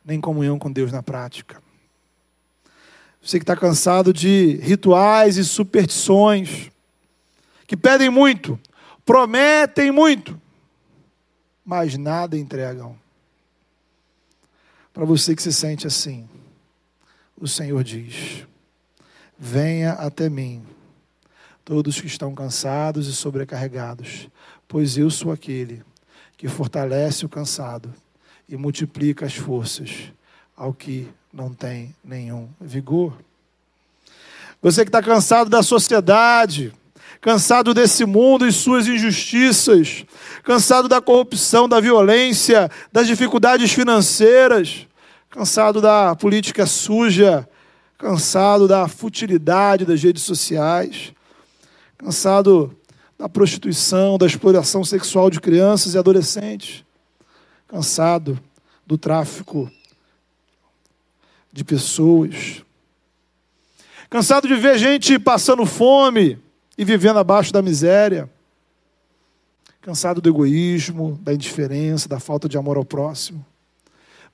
nem 0.05 0.21
comunhão 0.21 0.57
com 0.57 0.71
Deus 0.71 0.93
na 0.93 1.03
prática. 1.03 1.61
Você 3.21 3.39
que 3.39 3.43
está 3.43 3.57
cansado 3.57 4.13
de 4.13 4.61
rituais 4.63 5.35
e 5.35 5.43
superstições, 5.43 6.71
que 7.67 7.75
pedem 7.75 8.09
muito, 8.09 8.57
prometem 9.05 9.91
muito, 9.91 10.39
mas 11.65 11.97
nada 11.97 12.37
entregam. 12.37 12.97
Para 14.97 15.05
você 15.05 15.35
que 15.35 15.43
se 15.43 15.53
sente 15.53 15.85
assim, 15.85 16.27
o 17.39 17.47
Senhor 17.47 17.83
diz: 17.83 18.47
Venha 19.37 19.91
até 19.91 20.27
mim, 20.27 20.65
todos 21.63 22.01
que 22.01 22.07
estão 22.07 22.33
cansados 22.33 23.07
e 23.07 23.13
sobrecarregados, 23.13 24.27
pois 24.67 24.97
eu 24.97 25.11
sou 25.11 25.31
aquele 25.31 25.83
que 26.35 26.47
fortalece 26.47 27.27
o 27.27 27.29
cansado 27.29 27.93
e 28.49 28.57
multiplica 28.57 29.27
as 29.27 29.35
forças 29.35 30.11
ao 30.55 30.73
que 30.73 31.07
não 31.31 31.53
tem 31.53 31.95
nenhum 32.03 32.49
vigor. 32.59 33.15
Você 34.59 34.83
que 34.83 34.89
está 34.89 35.03
cansado 35.03 35.47
da 35.47 35.61
sociedade, 35.61 36.73
cansado 37.21 37.73
desse 37.73 38.05
mundo 38.05 38.47
e 38.47 38.51
suas 38.51 38.87
injustiças, 38.87 40.05
cansado 40.43 40.87
da 40.87 41.01
corrupção, 41.01 41.67
da 41.67 41.79
violência, 41.79 42.69
das 42.91 43.07
dificuldades 43.07 43.71
financeiras, 43.71 44.87
cansado 45.29 45.81
da 45.81 46.15
política 46.15 46.65
suja, 46.65 47.47
cansado 47.97 48.67
da 48.67 48.87
futilidade 48.87 49.85
das 49.85 50.01
redes 50.01 50.23
sociais, 50.23 51.13
cansado 51.97 52.75
da 53.17 53.27
prostituição, 53.27 54.17
da 54.17 54.27
exploração 54.27 54.83
sexual 54.83 55.29
de 55.29 55.41
crianças 55.41 55.95
e 55.95 55.97
adolescentes, 55.97 56.85
cansado 57.67 58.39
do 58.85 58.97
tráfico 58.97 59.71
de 61.51 61.63
pessoas. 61.63 62.63
Cansado 64.09 64.47
de 64.47 64.55
ver 64.55 64.77
gente 64.77 65.17
passando 65.19 65.65
fome 65.65 66.39
e 66.77 66.85
vivendo 66.85 67.17
abaixo 67.17 67.51
da 67.51 67.61
miséria. 67.61 68.29
Cansado 69.81 70.21
do 70.21 70.29
egoísmo, 70.29 71.17
da 71.21 71.33
indiferença, 71.33 72.07
da 72.07 72.19
falta 72.19 72.47
de 72.47 72.57
amor 72.57 72.77
ao 72.77 72.85
próximo. 72.85 73.45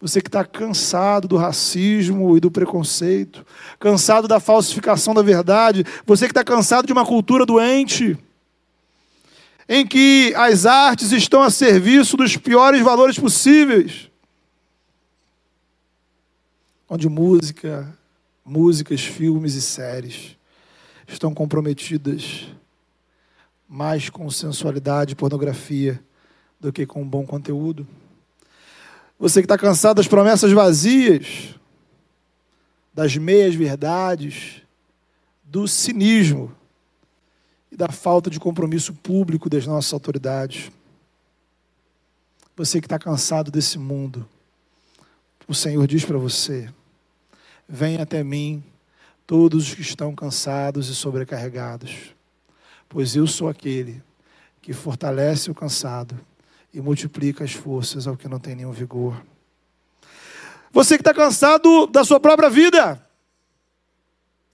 Você 0.02 0.20
que 0.20 0.28
está 0.28 0.44
cansado 0.44 1.28
do 1.28 1.38
racismo 1.38 2.36
e 2.36 2.40
do 2.40 2.52
preconceito, 2.52 3.46
cansado 3.80 4.28
da 4.28 4.40
falsificação 4.40 5.14
da 5.14 5.22
verdade, 5.22 5.86
você 6.06 6.26
que 6.26 6.32
está 6.32 6.44
cansado 6.44 6.86
de 6.86 6.92
uma 6.92 7.06
cultura 7.06 7.46
doente, 7.46 8.18
em 9.70 9.88
que 9.88 10.34
as 10.36 10.66
artes 10.66 11.14
estão 11.14 11.42
a 11.42 11.50
serviço 11.50 12.18
dos 12.18 12.36
piores 12.36 12.82
valores 12.82 13.18
possíveis, 13.18 14.10
onde 16.90 17.08
música, 17.08 17.98
músicas, 18.44 19.02
filmes 19.02 19.56
e 19.56 19.62
séries 19.62 20.36
estão 21.14 21.34
comprometidas 21.34 22.48
mais 23.68 24.10
com 24.10 24.30
sensualidade 24.30 25.14
e 25.14 25.16
pornografia 25.16 26.04
do 26.60 26.72
que 26.72 26.86
com 26.86 27.02
um 27.02 27.08
bom 27.08 27.26
conteúdo. 27.26 27.88
Você 29.18 29.42
que 29.42 29.46
está 29.46 29.58
cansado 29.58 29.98
das 29.98 30.08
promessas 30.08 30.52
vazias, 30.52 31.56
das 32.94 33.18
meias 33.18 33.56
verdades, 33.56 34.62
do 35.44 35.68
cinismo 35.68 36.56
e 37.72 37.76
da 37.76 37.90
falta 37.90 38.30
de 38.30 38.40
compromisso 38.40 38.94
público 38.94 39.50
das 39.50 39.66
nossas 39.66 39.94
autoridades. 39.94 40.72
Você 42.56 42.80
que 42.80 42.86
está 42.86 43.00
cansado 43.00 43.50
desse 43.50 43.80
mundo, 43.80 44.28
o 45.48 45.56
Senhor 45.56 45.88
diz 45.88 46.06
para 46.06 46.18
você: 46.18 46.70
Venha 47.68 48.04
até 48.04 48.24
mim, 48.24 48.64
todos 49.26 49.68
os 49.68 49.74
que 49.74 49.82
estão 49.82 50.14
cansados 50.14 50.90
e 50.90 50.96
sobrecarregados, 50.96 52.14
pois 52.90 53.16
eu 53.16 53.26
sou 53.26 53.48
aquele 53.48 54.02
que 54.62 54.74
fortalece 54.74 55.50
o 55.50 55.56
cansado 55.56 56.20
e 56.74 56.82
multiplica 56.82 57.44
as 57.44 57.54
forças 57.54 58.08
ao 58.08 58.18
que 58.18 58.28
não 58.28 58.40
tem 58.40 58.56
nenhum 58.56 58.72
vigor. 58.72 59.22
Você 60.72 60.98
que 60.98 61.02
está 61.02 61.14
cansado 61.14 61.86
da 61.88 62.04
sua 62.04 62.20
própria 62.20 62.50
vida, 62.50 63.06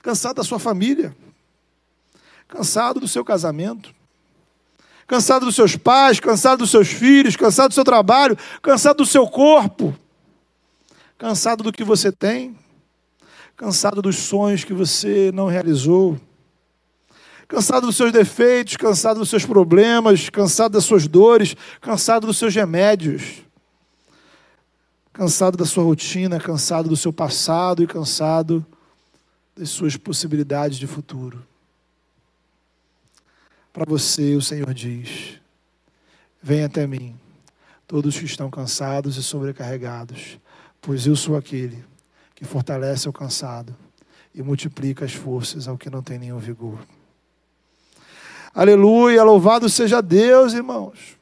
cansado 0.02 0.38
da 0.38 0.44
sua 0.44 0.60
família, 0.60 1.16
cansado 2.48 3.00
do 3.00 3.08
seu 3.08 3.24
casamento, 3.24 3.94
cansado 5.08 5.46
dos 5.46 5.56
seus 5.56 5.76
pais, 5.76 6.20
cansado 6.20 6.60
dos 6.60 6.72
seus 6.72 6.90
filhos, 6.90 7.36
cansado 7.36 7.70
do 7.70 7.74
seu 7.74 7.84
trabalho, 7.84 8.38
cansado 8.62 8.98
do 8.98 9.06
seu 9.06 9.28
corpo, 9.28 9.96
cansado 11.18 11.64
do 11.64 11.72
que 11.72 11.84
você 11.84 12.12
tem, 12.12 12.56
cansado 13.60 14.02
dos 14.02 14.16
sonhos 14.16 14.64
que 14.64 14.74
você 14.74 15.34
não 15.34 15.48
realizou, 15.48 16.18
cansado 17.46 17.88
dos 17.88 17.98
seus 17.98 18.10
defeitos, 18.10 18.78
cansado 18.78 19.20
dos 19.20 19.30
seus 19.30 19.46
problemas, 19.46 20.30
cansado 20.30 20.72
das 20.72 20.86
suas 20.86 21.10
dores, 21.10 21.58
cansado 21.82 22.26
dos 22.26 22.38
seus 22.38 22.56
remédios, 22.56 23.44
cansado 25.12 25.58
da 25.58 25.66
sua 25.66 25.84
rotina, 25.84 26.40
cansado 26.40 26.88
do 26.88 26.96
seu 26.96 27.12
passado 27.12 27.84
e 27.84 27.88
cansado 27.88 28.66
das 29.58 29.70
suas 29.70 29.98
possibilidades 29.98 30.78
de 30.78 30.88
futuro. 30.88 31.46
Para 33.74 33.84
você, 33.86 34.36
o 34.36 34.42
Senhor 34.42 34.74
diz: 34.74 35.38
Venha 36.42 36.68
até 36.68 36.88
mim, 36.88 37.14
todos 37.86 38.18
que 38.18 38.24
estão 38.24 38.50
cansados 38.50 39.18
e 39.18 39.22
sobrecarregados, 39.22 40.40
pois 40.80 41.06
eu 41.06 41.16
sou 41.18 41.36
aquele 41.36 41.90
que 42.40 42.46
fortalece 42.46 43.10
o 43.10 43.12
cansado 43.12 43.76
e 44.34 44.42
multiplica 44.42 45.04
as 45.04 45.14
forças 45.14 45.68
ao 45.68 45.78
que 45.78 45.90
não 45.90 46.02
tem 46.02 46.18
nenhum 46.18 46.40
vigor. 46.40 46.80
Aleluia, 48.56 49.22
louvado 49.24 49.68
seja 49.68 50.02
Deus, 50.02 50.54
irmãos. 50.54 51.18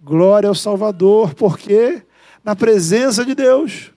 Glória 0.00 0.48
ao 0.48 0.54
Salvador, 0.54 1.34
porque 1.34 2.04
na 2.44 2.54
presença 2.54 3.24
de 3.24 3.34
Deus, 3.34 3.90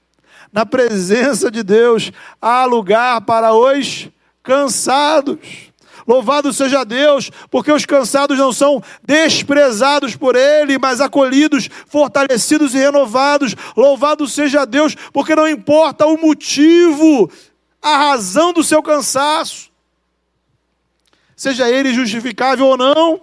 na 0.51 0.65
presença 0.65 1.51
de 1.51 1.61
Deus, 1.61 2.11
há 2.41 2.65
lugar 2.65 3.21
para 3.21 3.53
os 3.53 4.09
cansados. 4.41 5.68
Louvado 6.09 6.51
seja 6.51 6.83
Deus, 6.83 7.29
porque 7.51 7.71
os 7.71 7.85
cansados 7.85 8.35
não 8.35 8.51
são 8.51 8.81
desprezados 9.03 10.15
por 10.15 10.35
Ele, 10.35 10.79
mas 10.79 10.99
acolhidos, 10.99 11.69
fortalecidos 11.85 12.73
e 12.73 12.79
renovados. 12.79 13.55
Louvado 13.77 14.27
seja 14.27 14.65
Deus, 14.65 14.95
porque 15.13 15.35
não 15.35 15.47
importa 15.47 16.07
o 16.07 16.19
motivo, 16.19 17.29
a 17.79 17.95
razão 17.95 18.51
do 18.51 18.63
seu 18.63 18.81
cansaço, 18.81 19.69
seja 21.35 21.69
ele 21.69 21.93
justificável 21.93 22.65
ou 22.65 22.75
não, 22.75 23.21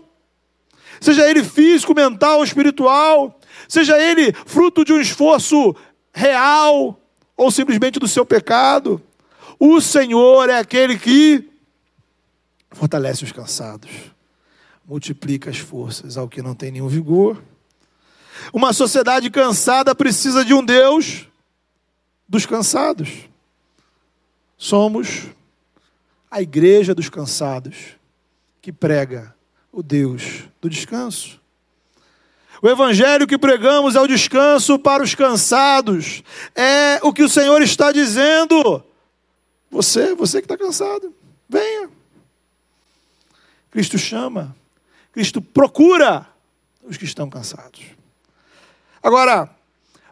seja 1.00 1.28
ele 1.28 1.42
físico, 1.42 1.92
mental, 1.92 2.44
espiritual, 2.44 3.36
seja 3.66 3.98
ele 3.98 4.32
fruto 4.46 4.84
de 4.84 4.92
um 4.92 5.00
esforço 5.00 5.74
real 6.14 6.96
ou 7.36 7.50
simplesmente 7.50 7.98
do 7.98 8.06
seu 8.06 8.24
pecado. 8.24 9.02
O 9.58 9.80
Senhor 9.80 10.48
é 10.48 10.60
aquele 10.60 10.96
que 10.96 11.55
fortalece 12.76 13.24
os 13.24 13.32
cansados, 13.32 13.90
multiplica 14.86 15.48
as 15.48 15.58
forças 15.58 16.16
ao 16.16 16.28
que 16.28 16.42
não 16.42 16.54
tem 16.54 16.70
nenhum 16.70 16.88
vigor. 16.88 17.42
Uma 18.52 18.72
sociedade 18.72 19.30
cansada 19.30 19.94
precisa 19.94 20.44
de 20.44 20.52
um 20.52 20.62
Deus 20.62 21.26
dos 22.28 22.44
cansados. 22.44 23.08
Somos 24.58 25.22
a 26.30 26.42
igreja 26.42 26.94
dos 26.94 27.08
cansados, 27.08 27.96
que 28.60 28.70
prega 28.70 29.34
o 29.72 29.82
Deus 29.82 30.44
do 30.60 30.68
descanso. 30.68 31.40
O 32.60 32.68
evangelho 32.68 33.26
que 33.26 33.38
pregamos 33.38 33.96
é 33.96 34.00
o 34.00 34.06
descanso 34.06 34.78
para 34.78 35.02
os 35.02 35.14
cansados. 35.14 36.22
É 36.54 37.00
o 37.02 37.12
que 37.12 37.22
o 37.22 37.28
Senhor 37.28 37.62
está 37.62 37.90
dizendo. 37.90 38.82
Você, 39.70 40.14
você 40.14 40.40
que 40.40 40.46
está 40.46 40.58
cansado, 40.58 41.14
venha. 41.48 41.95
Cristo 43.76 43.98
chama, 43.98 44.56
Cristo 45.12 45.42
procura 45.42 46.26
os 46.82 46.96
que 46.96 47.04
estão 47.04 47.28
cansados. 47.28 47.82
Agora, 49.02 49.50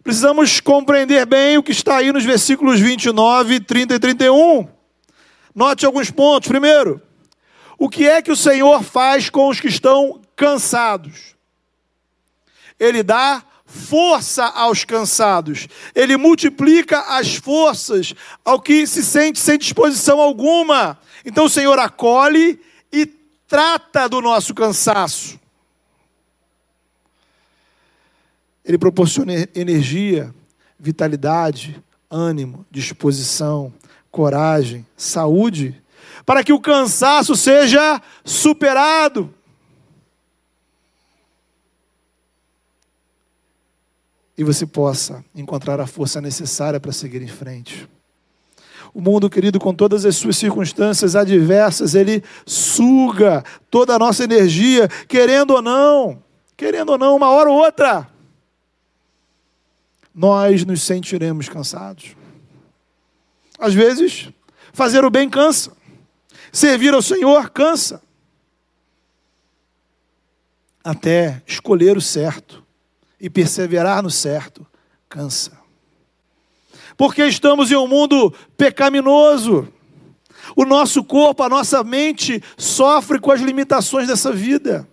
precisamos 0.03 0.61
compreender 0.61 1.25
bem 1.25 1.57
o 1.57 1.63
que 1.63 1.73
está 1.73 1.97
aí 1.97 2.13
nos 2.13 2.27
versículos 2.27 2.79
29, 2.79 3.61
30 3.61 3.95
e 3.95 3.99
31. 3.99 4.69
Note 5.55 5.87
alguns 5.87 6.11
pontos. 6.11 6.47
Primeiro, 6.47 7.01
o 7.79 7.89
que 7.89 8.07
é 8.07 8.21
que 8.21 8.31
o 8.31 8.37
Senhor 8.37 8.83
faz 8.83 9.31
com 9.31 9.49
os 9.49 9.59
que 9.59 9.69
estão 9.69 10.21
cansados? 10.37 11.35
Ele 12.79 13.03
dá 13.03 13.43
força 13.65 14.45
aos 14.45 14.85
cansados, 14.85 15.69
ele 15.95 16.19
multiplica 16.19 17.01
as 17.17 17.37
forças 17.37 18.15
ao 18.45 18.61
que 18.61 18.87
se 18.87 19.03
sente 19.03 19.41
sem 19.41 19.57
disposição 19.57 20.21
alguma. 20.21 20.99
Então 21.25 21.47
o 21.47 21.51
Senhor 21.51 21.79
acolhe 21.79 22.61
trata 23.55 24.09
do 24.09 24.21
nosso 24.21 24.53
cansaço. 24.53 25.39
Ele 28.65 28.77
proporciona 28.77 29.33
energia, 29.55 30.35
vitalidade, 30.77 31.81
ânimo, 32.11 32.67
disposição, 32.69 33.73
coragem, 34.11 34.85
saúde, 34.97 35.81
para 36.27 36.43
que 36.43 36.53
o 36.53 36.61
cansaço 36.61 37.37
seja 37.37 38.03
superado. 38.25 39.33
E 44.37 44.43
você 44.43 44.67
possa 44.67 45.25
encontrar 45.33 45.79
a 45.79 45.87
força 45.87 46.21
necessária 46.21 46.81
para 46.81 46.91
seguir 46.91 47.23
em 47.23 47.29
frente. 47.29 47.89
O 48.95 49.01
mundo, 49.01 49.29
querido, 49.29 49.59
com 49.59 49.75
todas 49.75 50.05
as 50.07 50.15
suas 50.15 50.37
circunstâncias 50.37 51.17
adversas, 51.17 51.97
ele 51.97 52.23
suga 52.47 53.43
toda 53.69 53.97
a 53.97 53.99
nossa 53.99 54.23
energia, 54.23 54.87
querendo 55.09 55.51
ou 55.51 55.61
não, 55.61 56.23
querendo 56.57 56.91
ou 56.91 56.99
não, 56.99 57.17
uma 57.17 57.29
hora 57.29 57.51
ou 57.51 57.57
outra, 57.57 58.09
nós 60.15 60.65
nos 60.65 60.81
sentiremos 60.83 61.49
cansados. 61.49 62.15
Às 63.59 63.75
vezes, 63.75 64.29
fazer 64.73 65.05
o 65.05 65.11
bem 65.11 65.29
cansa, 65.29 65.73
servir 66.53 66.95
ao 66.95 67.03
Senhor 67.03 67.51
cansa, 67.51 68.01
até 70.85 71.43
escolher 71.45 71.97
o 71.97 72.01
certo 72.01 72.63
e 73.19 73.29
perseverar 73.29 74.05
no 74.05 74.11
certo 74.11 74.65
cansa 75.09 75.54
porque 76.97 77.25
estamos 77.25 77.71
em 77.71 77.77
um 77.77 77.87
mundo 77.87 78.33
pecaminoso. 78.57 79.69
O 80.55 80.65
nosso 80.65 81.03
corpo, 81.03 81.43
a 81.43 81.49
nossa 81.49 81.83
mente 81.83 82.43
sofre 82.57 83.19
com 83.19 83.33
as 83.33 83.41
limitações 83.41 84.07
dessa 84.07 84.33
vida. 84.33 84.87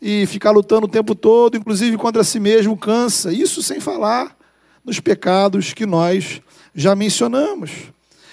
E 0.00 0.26
ficar 0.26 0.50
lutando 0.50 0.86
o 0.86 0.90
tempo 0.90 1.14
todo, 1.14 1.56
inclusive 1.56 1.96
contra 1.96 2.24
si 2.24 2.40
mesmo, 2.40 2.76
cansa. 2.76 3.32
Isso 3.32 3.62
sem 3.62 3.80
falar 3.80 4.36
nos 4.84 5.00
pecados 5.00 5.72
que 5.72 5.86
nós 5.86 6.40
já 6.74 6.94
mencionamos. 6.94 7.70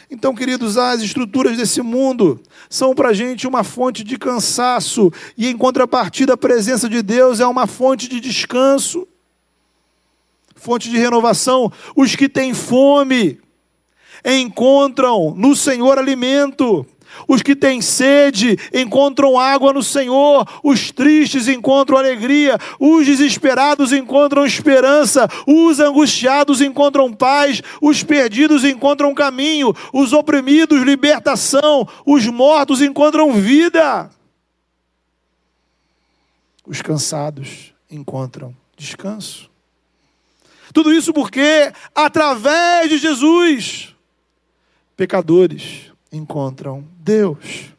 Então, 0.10 0.36
queridos, 0.36 0.78
as 0.78 1.02
estruturas 1.02 1.58
desse 1.58 1.82
mundo 1.82 2.40
são 2.70 2.94
para 2.94 3.10
a 3.10 3.14
gente 3.14 3.48
uma 3.48 3.64
fonte 3.64 4.04
de 4.04 4.18
cansaço, 4.18 5.12
e 5.36 5.48
em 5.48 5.58
contrapartida, 5.58 6.34
a 6.34 6.38
presença 6.38 6.88
de 6.88 7.02
Deus 7.02 7.40
é 7.40 7.48
uma 7.48 7.66
fonte 7.66 8.08
de 8.08 8.20
descanso, 8.20 9.08
fonte 10.64 10.90
de 10.90 10.98
renovação. 10.98 11.72
Os 11.96 12.16
que 12.16 12.30
têm 12.30 12.54
fome 12.54 13.40
encontram 14.26 15.34
no 15.36 15.56
Senhor 15.56 16.00
alimento. 16.00 16.86
Os 17.28 17.44
que 17.44 17.56
têm 17.56 17.80
sede 17.80 18.58
encontram 18.74 19.38
água 19.38 19.72
no 19.72 19.84
Senhor, 19.84 20.48
os 20.64 20.92
tristes 20.92 21.48
encontram 21.48 21.96
alegria, 21.96 22.58
os 22.80 23.06
desesperados 23.06 23.94
encontram 23.94 24.44
esperança, 24.44 25.28
os 25.46 25.80
angustiados 25.80 26.60
encontram 26.60 27.14
paz, 27.14 27.62
os 27.80 28.02
perdidos 28.02 28.64
encontram 28.64 29.14
caminho, 29.14 29.76
os 29.94 30.12
oprimidos 30.12 30.82
libertação, 30.82 31.88
os 32.04 32.26
mortos 32.26 32.82
encontram 32.82 33.32
vida. 33.34 34.10
Os 36.66 36.82
cansados 36.82 37.74
encontram 37.92 38.56
descanso. 38.76 39.53
Tudo 40.74 40.92
isso 40.92 41.14
porque, 41.14 41.72
através 41.94 42.90
de 42.90 42.98
Jesus, 42.98 43.96
pecadores 44.98 45.92
encontram 46.12 46.84
Deus. 46.98 47.72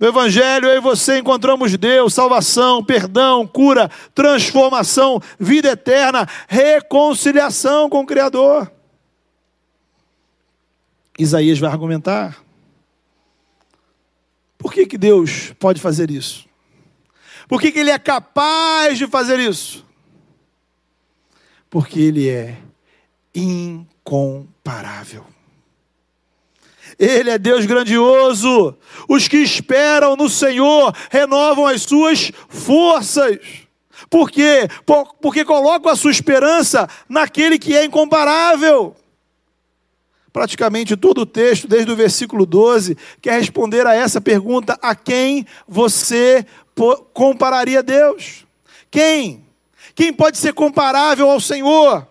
No 0.00 0.08
Evangelho, 0.08 0.66
eu 0.68 0.78
e 0.78 0.80
você 0.80 1.18
encontramos 1.18 1.76
Deus, 1.76 2.12
salvação, 2.12 2.82
perdão, 2.82 3.46
cura, 3.46 3.88
transformação, 4.12 5.22
vida 5.38 5.70
eterna, 5.70 6.28
reconciliação 6.48 7.88
com 7.88 8.00
o 8.00 8.06
Criador. 8.06 8.68
Isaías 11.16 11.60
vai 11.60 11.70
argumentar. 11.70 12.42
Por 14.58 14.72
que, 14.72 14.86
que 14.86 14.98
Deus 14.98 15.52
pode 15.60 15.80
fazer 15.80 16.10
isso? 16.10 16.46
Por 17.46 17.60
que, 17.60 17.70
que 17.70 17.78
Ele 17.78 17.90
é 17.90 17.98
capaz 17.98 18.98
de 18.98 19.06
fazer 19.06 19.38
isso? 19.38 19.84
Porque 21.72 21.98
Ele 21.98 22.28
é 22.28 22.58
incomparável. 23.34 25.24
Ele 26.98 27.30
é 27.30 27.38
Deus 27.38 27.64
grandioso. 27.64 28.76
Os 29.08 29.26
que 29.26 29.38
esperam 29.38 30.14
no 30.14 30.28
Senhor 30.28 30.94
renovam 31.10 31.66
as 31.66 31.80
suas 31.80 32.30
forças. 32.46 33.38
Por 34.10 34.30
quê? 34.30 34.68
Porque 35.22 35.46
colocam 35.46 35.90
a 35.90 35.96
sua 35.96 36.10
esperança 36.10 36.86
naquele 37.08 37.58
que 37.58 37.74
é 37.74 37.86
incomparável. 37.86 38.94
Praticamente 40.30 40.94
todo 40.94 41.22
o 41.22 41.26
texto, 41.26 41.66
desde 41.66 41.90
o 41.90 41.96
versículo 41.96 42.44
12, 42.44 42.98
quer 43.22 43.40
responder 43.40 43.86
a 43.86 43.94
essa 43.94 44.20
pergunta: 44.20 44.78
a 44.82 44.94
quem 44.94 45.46
você 45.66 46.44
compararia 47.14 47.82
Deus? 47.82 48.44
Quem? 48.90 49.42
Quem 49.94 50.12
pode 50.12 50.38
ser 50.38 50.52
comparável 50.52 51.28
ao 51.30 51.40
Senhor? 51.40 52.06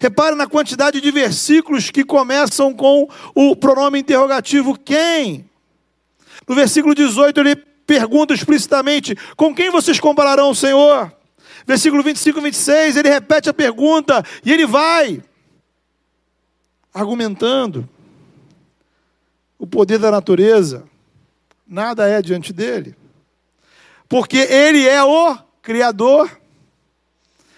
Repare 0.00 0.36
na 0.36 0.46
quantidade 0.46 1.00
de 1.00 1.10
versículos 1.10 1.90
que 1.90 2.04
começam 2.04 2.74
com 2.74 3.08
o 3.34 3.56
pronome 3.56 4.00
interrogativo 4.00 4.78
quem. 4.78 5.48
No 6.46 6.54
versículo 6.54 6.94
18 6.94 7.40
ele 7.40 7.56
pergunta 7.56 8.34
explicitamente: 8.34 9.16
com 9.36 9.54
quem 9.54 9.70
vocês 9.70 9.98
compararão 9.98 10.50
o 10.50 10.54
Senhor? 10.54 11.12
Versículo 11.66 12.02
25 12.02 12.38
e 12.38 12.42
26 12.42 12.96
ele 12.96 13.08
repete 13.08 13.48
a 13.48 13.54
pergunta 13.54 14.22
e 14.44 14.52
ele 14.52 14.66
vai 14.66 15.22
argumentando 16.92 17.88
o 19.58 19.66
poder 19.66 19.98
da 19.98 20.10
natureza. 20.10 20.84
Nada 21.66 22.08
é 22.08 22.22
diante 22.22 22.52
dele. 22.52 22.94
Porque 24.08 24.36
ele 24.36 24.86
é 24.86 25.02
o 25.02 25.36
Criador 25.66 26.30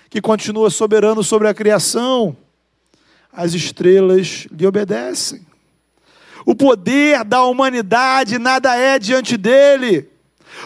que 0.09 0.18
continua 0.23 0.71
soberano 0.71 1.23
sobre 1.23 1.47
a 1.47 1.53
criação. 1.53 2.35
As 3.31 3.53
estrelas 3.53 4.47
lhe 4.51 4.66
obedecem. 4.66 5.47
O 6.47 6.55
poder 6.55 7.23
da 7.23 7.42
humanidade 7.44 8.38
nada 8.38 8.75
é 8.75 8.99
diante 8.99 9.37
dele. 9.37 10.09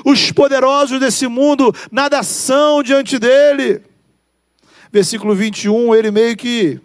Os 0.04 0.30
poderosos 0.30 1.00
desse 1.00 1.26
mundo 1.26 1.74
nada 1.90 2.22
são 2.22 2.80
diante 2.80 3.18
dele. 3.18 3.82
Versículo 4.92 5.34
21, 5.34 5.96
ele 5.96 6.12
meio 6.12 6.36
que 6.36 6.80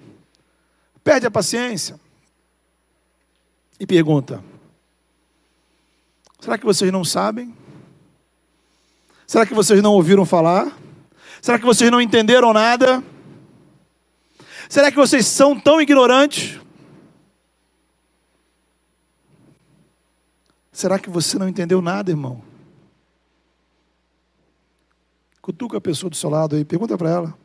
perde 1.04 1.28
a 1.28 1.32
paciência 1.32 2.00
e 3.80 3.86
pergunta: 3.86 4.43
Será 6.39 6.58
que 6.58 6.65
vocês 6.65 6.91
não 6.91 7.06
sabem? 7.06 7.56
Será 9.28 9.46
que 9.46 9.54
vocês 9.54 9.84
não 9.84 9.92
ouviram 9.92 10.26
falar? 10.26 10.72
Será 11.42 11.60
que 11.60 11.66
vocês 11.66 11.92
não 11.92 12.00
entenderam 12.00 12.54
nada? 12.54 13.04
Será 14.70 14.90
que 14.90 14.96
vocês 14.96 15.28
são 15.28 15.60
tão 15.60 15.82
ignorantes? 15.82 16.58
Será 20.72 20.98
que 20.98 21.10
você 21.10 21.38
não 21.38 21.50
entendeu 21.50 21.82
nada, 21.82 22.10
irmão? 22.10 22.42
Cutuca 25.42 25.78
a 25.78 25.82
pessoa 25.82 26.10
do 26.10 26.16
seu 26.16 26.30
lado 26.30 26.56
aí, 26.56 26.63
pergunta 26.63 26.98
para 26.98 27.10
ela: 27.10 27.38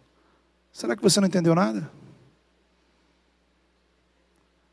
será 0.72 0.94
que 0.94 1.02
você 1.02 1.18
não 1.18 1.26
entendeu 1.26 1.54
nada? 1.54 1.90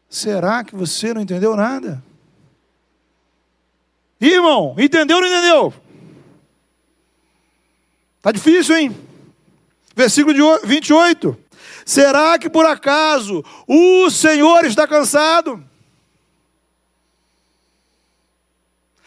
Será 0.08 0.63
que 0.63 0.76
você 0.76 1.12
não 1.12 1.22
entendeu 1.22 1.56
nada? 1.56 2.04
Irmão, 4.22 4.76
entendeu 4.78 5.17
ou 5.17 5.22
não 5.24 5.30
entendeu? 5.30 5.88
Tá 8.30 8.34
difícil, 8.34 8.78
hein? 8.78 8.96
Versículo 9.96 10.60
28. 10.63 11.36
Será 11.84 12.38
que 12.38 12.48
por 12.48 12.63
acaso 12.63 13.44
o 13.65 14.08
Senhor 14.12 14.65
está 14.65 14.88
cansado? 14.88 15.65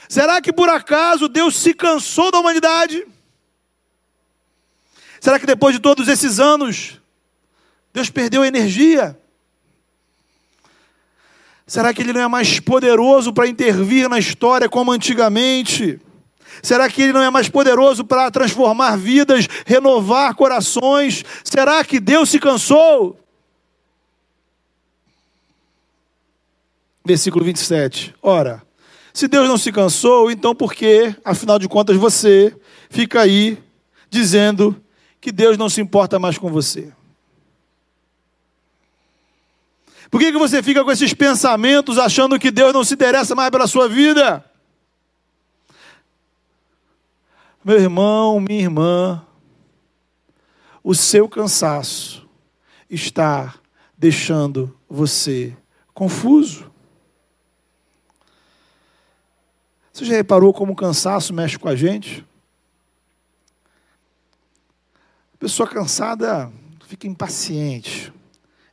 Será 0.08 0.42
que 0.42 0.52
por 0.52 0.68
acaso 0.68 1.28
Deus 1.28 1.56
se 1.56 1.72
cansou 1.72 2.32
da 2.32 2.40
humanidade? 2.40 3.06
Será 5.20 5.38
que 5.38 5.46
depois 5.46 5.76
de 5.76 5.80
todos 5.80 6.08
esses 6.08 6.40
anos, 6.40 7.00
Deus 7.94 8.10
perdeu 8.10 8.42
a 8.42 8.48
energia? 8.48 9.16
Será 11.64 11.94
que 11.94 12.02
Ele 12.02 12.12
não 12.12 12.22
é 12.22 12.26
mais 12.26 12.58
poderoso 12.58 13.32
para 13.32 13.46
intervir 13.46 14.08
na 14.08 14.18
história 14.18 14.68
como 14.68 14.90
antigamente? 14.90 16.00
Será 16.60 16.88
que 16.90 17.02
Ele 17.02 17.12
não 17.12 17.22
é 17.22 17.30
mais 17.30 17.48
poderoso 17.48 18.04
para 18.04 18.30
transformar 18.30 18.96
vidas, 18.96 19.46
renovar 19.64 20.34
corações? 20.34 21.24
Será 21.44 21.84
que 21.84 22.00
Deus 22.00 22.28
se 22.28 22.38
cansou? 22.38 23.18
Versículo 27.04 27.44
27. 27.44 28.14
Ora, 28.20 28.62
se 29.12 29.28
Deus 29.28 29.48
não 29.48 29.58
se 29.58 29.70
cansou, 29.70 30.30
então 30.30 30.54
por 30.54 30.72
que, 30.72 31.14
afinal 31.24 31.58
de 31.58 31.68
contas, 31.68 31.96
você 31.96 32.54
fica 32.90 33.20
aí 33.20 33.58
dizendo 34.10 34.76
que 35.20 35.32
Deus 35.32 35.56
não 35.56 35.68
se 35.68 35.80
importa 35.80 36.18
mais 36.18 36.38
com 36.38 36.50
você? 36.50 36.92
Por 40.10 40.20
que, 40.20 40.30
que 40.30 40.38
você 40.38 40.62
fica 40.62 40.84
com 40.84 40.92
esses 40.92 41.14
pensamentos 41.14 41.98
achando 41.98 42.38
que 42.38 42.50
Deus 42.50 42.72
não 42.72 42.84
se 42.84 42.92
interessa 42.92 43.34
mais 43.34 43.50
pela 43.50 43.66
sua 43.66 43.88
vida? 43.88 44.44
Meu 47.64 47.78
irmão, 47.78 48.40
minha 48.40 48.60
irmã, 48.60 49.24
o 50.82 50.96
seu 50.96 51.28
cansaço 51.28 52.28
está 52.90 53.54
deixando 53.96 54.76
você 54.88 55.56
confuso. 55.94 56.68
Você 59.92 60.04
já 60.04 60.14
reparou 60.14 60.52
como 60.52 60.72
o 60.72 60.76
cansaço 60.76 61.32
mexe 61.32 61.56
com 61.56 61.68
a 61.68 61.76
gente? 61.76 62.26
A 65.34 65.36
pessoa 65.38 65.68
cansada 65.68 66.50
fica 66.88 67.06
impaciente, 67.06 68.12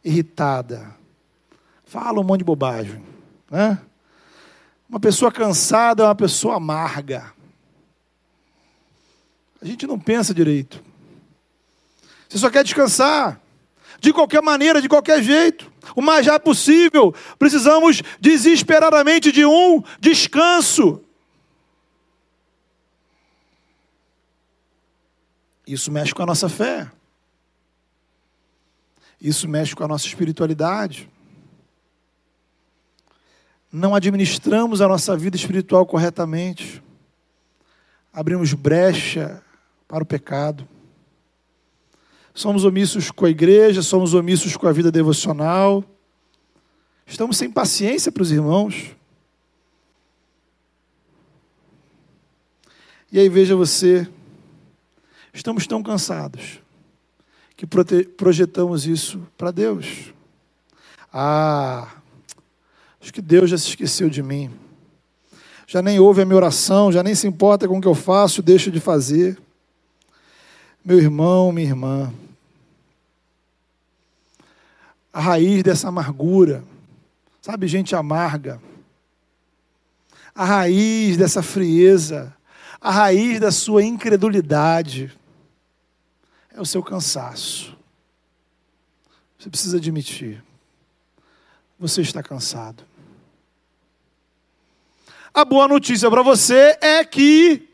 irritada, 0.04 0.95
fala 1.86 2.19
um 2.19 2.23
monte 2.23 2.39
de 2.39 2.45
bobagem. 2.45 3.04
Né? 3.52 3.80
Uma 4.89 4.99
pessoa 4.99 5.32
cansada 5.32 6.02
é 6.02 6.08
uma 6.08 6.15
pessoa 6.15 6.56
amarga. 6.56 7.38
A 9.62 9.65
gente 9.65 9.86
não 9.86 10.00
pensa 10.00 10.34
direito. 10.34 10.84
Você 12.28 12.38
só 12.38 12.50
quer 12.50 12.63
descansar. 12.63 13.41
De 14.00 14.13
qualquer 14.13 14.41
maneira, 14.41 14.82
de 14.82 14.88
qualquer 14.88 15.22
jeito. 15.22 15.69
O 15.95 16.02
mais 16.02 16.26
já 16.26 16.39
possível. 16.39 17.13
Precisamos 17.38 18.02
desesperadamente 18.19 19.32
de 19.32 19.45
um 19.45 19.84
descanso. 20.00 21.04
Isso 25.67 25.91
mexe 25.91 26.13
com 26.13 26.24
a 26.24 26.26
nossa 26.26 26.48
fé. 26.48 26.89
Isso 29.19 29.48
mexe 29.50 29.76
com 29.76 29.84
a 29.84 29.88
nossa 29.88 30.06
espiritualidade. 30.06 31.10
Não 33.72 33.93
administramos 33.93 34.82
a 34.82 34.88
nossa 34.88 35.17
vida 35.17 35.36
espiritual 35.36 35.86
corretamente. 35.86 36.82
Abrimos 38.13 38.54
brecha 38.54 39.43
para 39.89 40.04
o 40.04 40.06
pecado. 40.06 40.65
Somos 42.34 42.63
omissos 42.63 43.10
com 43.10 43.25
a 43.25 43.30
igreja, 43.30 43.82
somos 43.82 44.13
omissos 44.13 44.56
com 44.56 44.67
a 44.67 44.71
vida 44.71 44.91
devocional. 44.91 45.84
Estamos 47.06 47.36
sem 47.36 47.52
paciência 47.52 48.12
para 48.12 48.21
os 48.21 48.32
irmãos. 48.32 48.95
E 53.12 53.19
aí 53.19 53.28
veja 53.28 53.56
você, 53.56 54.08
estamos 55.34 55.65
tão 55.65 55.82
cansados 55.82 56.62
que 57.58 57.65
projetamos 57.65 58.86
isso 58.86 59.19
para 59.36 59.49
Deus. 59.49 60.13
Ah, 61.12 61.95
acho 63.02 63.12
que 63.12 63.23
Deus 63.23 63.49
já 63.49 63.58
se 63.58 63.69
esqueceu 63.69 64.08
de 64.08 64.21
mim. 64.21 64.52
Já 65.65 65.82
nem 65.82 65.99
ouve 65.99 66.21
a 66.21 66.25
minha 66.25 66.38
oração, 66.38 66.91
já 66.91 67.02
nem 67.02 67.15
se 67.15 67.28
importa 67.28 67.67
com 67.67 67.80
o 67.80 67.82
que 67.82 67.88
eu 67.88 67.95
faço, 67.95 68.43
deixo 68.43 68.69
de 68.69 68.80
fazer. 68.80 69.36
Meu 70.84 70.98
irmão, 70.98 71.52
minha 71.52 71.68
irmã, 71.68 72.13
a 75.12 75.20
raiz 75.20 75.62
dessa 75.62 75.89
amargura, 75.89 76.63
sabe, 77.42 77.68
gente 77.68 77.96
amarga, 77.96 78.62
a 80.34 80.46
raiz 80.46 81.18
dessa 81.18 81.44
frieza, 81.44 82.36
a 82.80 82.92
raiz 82.92 83.39
da 83.39 83.52
sua 83.52 83.84
incredulidade 83.84 85.12
é 86.52 86.62
o 86.62 86.65
seu 86.65 86.82
cansaço. 86.82 87.78
Você 89.38 89.50
precisa 89.50 89.78
admitir. 89.78 90.44
Você 91.78 92.02
está 92.02 92.22
cansado. 92.22 92.84
A 95.34 95.46
boa 95.46 95.68
notícia 95.68 96.10
para 96.10 96.22
você 96.22 96.78
é 96.82 97.04
que 97.06 97.70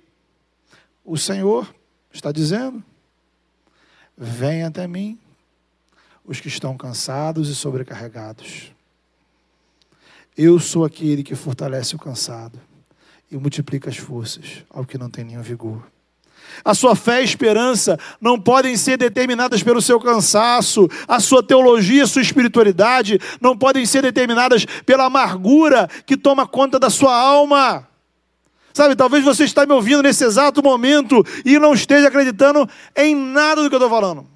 o 1.04 1.18
Senhor 1.18 1.74
está 2.12 2.32
dizendo: 2.32 2.84
venha 4.17 4.67
até 4.67 4.88
mim 4.88 5.17
os 6.25 6.39
que 6.39 6.47
estão 6.47 6.75
cansados 6.75 7.49
e 7.49 7.56
sobrecarregados. 7.56 8.71
Eu 10.38 10.60
sou 10.60 10.84
aquele 10.84 11.23
que 11.23 11.36
fortalece 11.36 11.95
o 11.95 11.99
cansado 11.99 12.60
e 13.32 13.38
multiplica 13.38 13.89
as 13.89 13.97
forças 13.97 14.63
ao 14.69 14.86
que 14.86 14.97
não 14.97 15.10
tem 15.10 15.23
nenhum 15.23 15.41
vigor. 15.41 15.86
A 16.63 16.73
sua 16.73 16.95
fé 16.95 17.21
e 17.21 17.25
esperança 17.25 17.97
não 18.19 18.39
podem 18.39 18.75
ser 18.78 18.97
determinadas 18.97 19.63
pelo 19.63 19.82
seu 19.82 19.99
cansaço, 19.99 20.88
a 21.08 21.19
sua 21.19 21.41
teologia, 21.41 22.04
a 22.04 22.08
sua 22.08 22.21
espiritualidade 22.21 23.19
não 23.41 23.58
podem 23.58 23.86
ser 23.86 24.01
determinadas 24.01 24.65
pela 24.86 25.06
amargura 25.06 25.88
que 26.06 26.17
toma 26.17 26.47
conta 26.47 26.80
da 26.80 26.89
sua 26.89 27.15
alma. 27.15 27.88
Sabe, 28.76 28.94
talvez 28.94 29.24
você 29.24 29.46
está 29.46 29.66
me 29.66 29.72
ouvindo 29.72 30.04
nesse 30.04 30.26
exato 30.26 30.62
momento 30.62 31.24
e 31.46 31.58
não 31.58 31.74
esteja 31.74 32.10
acreditando 32.10 32.70
em 32.94 33.16
nada 33.16 33.64
do 33.64 33.70
que 33.70 33.76
eu 33.76 33.78
estou 33.78 33.90
falando. 33.90 34.30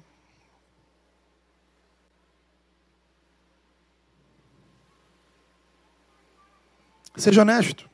Seja 7.16 7.42
honesto. 7.42 7.86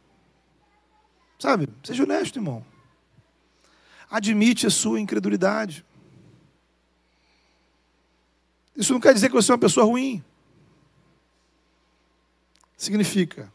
Sabe? 1.36 1.68
Seja 1.82 2.04
honesto, 2.04 2.36
irmão. 2.36 2.64
Admite 4.08 4.68
a 4.68 4.70
sua 4.70 5.00
incredulidade. 5.00 5.84
Isso 8.76 8.92
não 8.92 9.00
quer 9.00 9.14
dizer 9.14 9.30
que 9.30 9.34
você 9.34 9.50
é 9.50 9.54
uma 9.54 9.60
pessoa 9.60 9.84
ruim. 9.84 10.22
Significa 12.76 13.52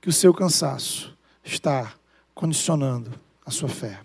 que 0.00 0.08
o 0.08 0.12
seu 0.12 0.34
cansaço 0.34 1.16
está 1.44 1.94
condicionando 2.38 3.20
a 3.44 3.50
sua 3.50 3.68
fé. 3.68 4.00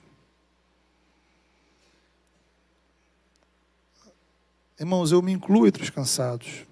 Irmãos, 4.79 5.11
eu 5.11 5.21
me 5.21 5.31
incluo 5.31 5.67
entre 5.67 5.83
os 5.83 5.91
cansados. 5.91 6.65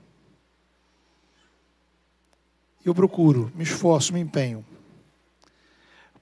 Eu 2.83 2.95
procuro, 2.95 3.51
me 3.53 3.63
esforço, 3.63 4.11
me 4.11 4.19
empenho 4.19 4.65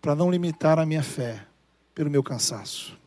para 0.02 0.14
não 0.14 0.30
limitar 0.30 0.78
a 0.78 0.86
minha 0.86 1.02
fé 1.02 1.48
pelo 1.96 2.10
meu 2.10 2.22
cansaço. 2.22 3.00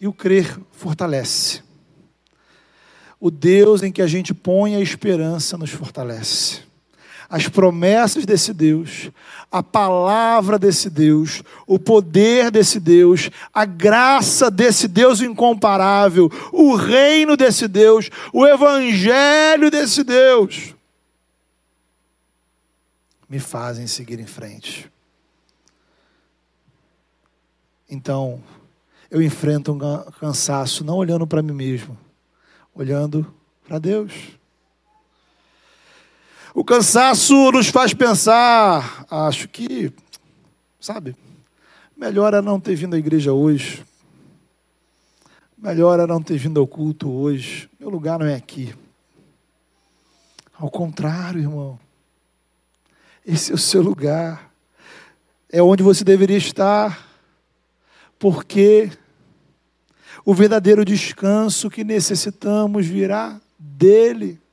E 0.00 0.08
o 0.08 0.14
crer 0.14 0.58
fortalece. 0.72 1.62
O 3.20 3.30
Deus 3.30 3.82
em 3.82 3.92
que 3.92 4.00
a 4.00 4.06
gente 4.06 4.32
põe 4.32 4.76
a 4.76 4.80
esperança 4.80 5.58
nos 5.58 5.68
fortalece. 5.68 6.73
As 7.34 7.48
promessas 7.48 8.24
desse 8.24 8.54
Deus, 8.54 9.10
a 9.50 9.60
palavra 9.60 10.56
desse 10.56 10.88
Deus, 10.88 11.42
o 11.66 11.80
poder 11.80 12.48
desse 12.48 12.78
Deus, 12.78 13.28
a 13.52 13.64
graça 13.64 14.48
desse 14.48 14.86
Deus 14.86 15.20
incomparável, 15.20 16.30
o 16.52 16.76
reino 16.76 17.36
desse 17.36 17.66
Deus, 17.66 18.08
o 18.32 18.46
evangelho 18.46 19.68
desse 19.68 20.04
Deus 20.04 20.76
me 23.28 23.40
fazem 23.40 23.88
seguir 23.88 24.20
em 24.20 24.26
frente. 24.28 24.88
Então, 27.90 28.40
eu 29.10 29.20
enfrento 29.20 29.72
um 29.72 29.80
cansaço 30.20 30.84
não 30.84 30.98
olhando 30.98 31.26
para 31.26 31.42
mim 31.42 31.52
mesmo, 31.52 31.98
olhando 32.72 33.26
para 33.66 33.80
Deus. 33.80 34.12
O 36.56 36.64
cansaço 36.64 37.50
nos 37.50 37.66
faz 37.66 37.92
pensar, 37.92 39.04
acho 39.10 39.48
que, 39.48 39.92
sabe, 40.78 41.16
melhor 41.96 42.32
é 42.32 42.40
não 42.40 42.60
ter 42.60 42.76
vindo 42.76 42.94
à 42.94 42.98
igreja 42.98 43.32
hoje. 43.32 43.84
Melhor 45.58 45.98
é 45.98 46.06
não 46.06 46.22
ter 46.22 46.38
vindo 46.38 46.60
ao 46.60 46.66
culto 46.66 47.10
hoje. 47.10 47.68
Meu 47.80 47.90
lugar 47.90 48.20
não 48.20 48.26
é 48.26 48.36
aqui. 48.36 48.72
Ao 50.56 50.70
contrário, 50.70 51.40
irmão. 51.40 51.76
Esse 53.26 53.50
é 53.50 53.54
o 53.56 53.58
seu 53.58 53.82
lugar. 53.82 54.52
É 55.50 55.60
onde 55.60 55.82
você 55.82 56.04
deveria 56.04 56.36
estar. 56.36 57.04
Porque 58.16 58.92
o 60.24 60.32
verdadeiro 60.32 60.84
descanso 60.84 61.68
que 61.68 61.82
necessitamos 61.82 62.86
virá 62.86 63.40
dele. 63.58 64.43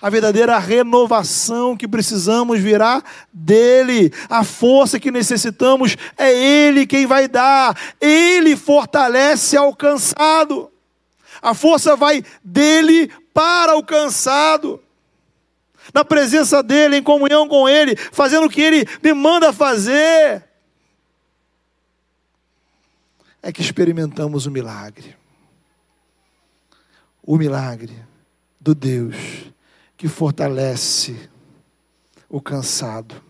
A 0.00 0.08
verdadeira 0.08 0.58
renovação 0.58 1.76
que 1.76 1.86
precisamos 1.86 2.60
virá 2.60 3.02
dele. 3.32 4.12
A 4.28 4.42
força 4.42 4.98
que 4.98 5.10
necessitamos 5.10 5.96
é 6.16 6.32
ele 6.32 6.86
quem 6.86 7.06
vai 7.06 7.28
dar. 7.28 7.76
Ele 8.00 8.56
fortalece 8.56 9.56
ao 9.56 9.74
cansado. 9.74 10.70
A 11.42 11.54
força 11.54 11.96
vai 11.96 12.24
dele 12.42 13.10
para 13.34 13.76
o 13.76 13.84
cansado 13.84 14.80
na 15.92 16.04
presença 16.04 16.62
dEle, 16.62 16.96
em 16.96 17.02
comunhão 17.02 17.48
com 17.48 17.68
Ele, 17.68 17.96
fazendo 17.96 18.46
o 18.46 18.50
que 18.50 18.60
Ele 18.60 18.86
me 19.02 19.12
manda 19.12 19.52
fazer, 19.52 20.44
é 23.42 23.52
que 23.52 23.62
experimentamos 23.62 24.46
o 24.46 24.50
milagre. 24.50 25.16
O 27.22 27.36
milagre 27.36 27.96
do 28.60 28.74
Deus 28.74 29.14
que 30.00 30.08
fortalece 30.08 31.28
o 32.26 32.40
cansado. 32.40 33.22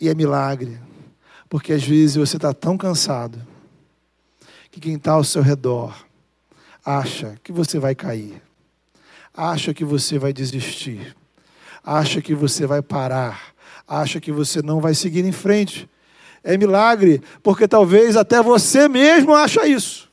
E 0.00 0.08
é 0.08 0.14
milagre, 0.14 0.80
porque 1.50 1.74
às 1.74 1.84
vezes 1.84 2.16
você 2.16 2.36
está 2.36 2.54
tão 2.54 2.78
cansado 2.78 3.46
que 4.70 4.80
quem 4.80 4.94
está 4.94 5.12
ao 5.12 5.22
seu 5.22 5.42
redor 5.42 5.94
acha 6.82 7.38
que 7.44 7.52
você 7.52 7.78
vai 7.78 7.94
cair, 7.94 8.40
acha 9.34 9.74
que 9.74 9.84
você 9.84 10.18
vai 10.18 10.32
desistir, 10.32 11.14
acha 11.84 12.22
que 12.22 12.34
você 12.34 12.66
vai 12.66 12.80
parar, 12.80 13.54
acha 13.86 14.18
que 14.18 14.32
você 14.32 14.62
não 14.62 14.80
vai 14.80 14.94
seguir 14.94 15.26
em 15.26 15.32
frente. 15.32 15.86
É 16.42 16.56
milagre, 16.56 17.20
porque 17.42 17.68
talvez 17.68 18.16
até 18.16 18.42
você 18.42 18.88
mesmo 18.88 19.34
acha 19.34 19.68
isso. 19.68 20.05